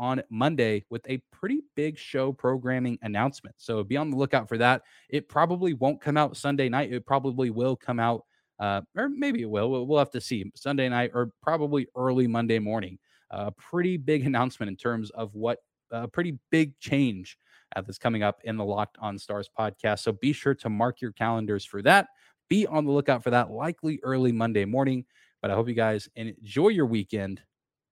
on 0.00 0.22
Monday 0.30 0.82
with 0.88 1.08
a 1.08 1.18
pretty 1.30 1.60
big 1.76 1.98
show 1.98 2.32
programming 2.32 2.98
announcement. 3.02 3.54
So 3.58 3.84
be 3.84 3.98
on 3.98 4.10
the 4.10 4.16
lookout 4.16 4.48
for 4.48 4.56
that. 4.58 4.82
It 5.10 5.28
probably 5.28 5.74
won't 5.74 6.00
come 6.00 6.16
out 6.16 6.36
Sunday 6.36 6.70
night. 6.70 6.90
It 6.90 7.04
probably 7.04 7.50
will 7.50 7.76
come 7.76 8.00
out, 8.00 8.24
uh, 8.58 8.80
or 8.96 9.10
maybe 9.10 9.42
it 9.42 9.50
will. 9.50 9.86
We'll 9.86 9.98
have 9.98 10.10
to 10.12 10.20
see 10.20 10.50
Sunday 10.56 10.88
night 10.88 11.10
or 11.14 11.30
probably 11.42 11.86
early 11.94 12.26
Monday 12.26 12.58
morning. 12.58 12.98
A 13.30 13.36
uh, 13.36 13.50
pretty 13.50 13.98
big 13.98 14.26
announcement 14.26 14.70
in 14.70 14.76
terms 14.76 15.10
of 15.10 15.34
what 15.34 15.58
a 15.92 16.08
pretty 16.08 16.38
big 16.50 16.78
change 16.78 17.36
uh, 17.76 17.82
that's 17.82 17.98
coming 17.98 18.22
up 18.22 18.40
in 18.44 18.56
the 18.56 18.64
Locked 18.64 18.96
On 19.00 19.18
Stars 19.18 19.50
podcast. 19.56 20.00
So 20.00 20.12
be 20.12 20.32
sure 20.32 20.54
to 20.54 20.70
mark 20.70 21.00
your 21.00 21.12
calendars 21.12 21.64
for 21.64 21.82
that. 21.82 22.08
Be 22.48 22.66
on 22.66 22.84
the 22.86 22.90
lookout 22.90 23.22
for 23.22 23.30
that 23.30 23.50
likely 23.50 24.00
early 24.02 24.32
Monday 24.32 24.64
morning. 24.64 25.04
But 25.42 25.50
I 25.50 25.54
hope 25.54 25.68
you 25.68 25.74
guys 25.74 26.08
enjoy 26.16 26.68
your 26.68 26.86
weekend. 26.86 27.42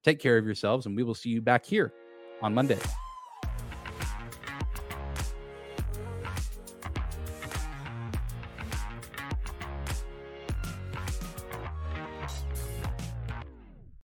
Take 0.08 0.20
care 0.20 0.38
of 0.38 0.46
yourselves, 0.46 0.86
and 0.86 0.96
we 0.96 1.02
will 1.02 1.14
see 1.14 1.28
you 1.28 1.42
back 1.42 1.66
here 1.66 1.92
on 2.40 2.54
Monday. 2.54 2.78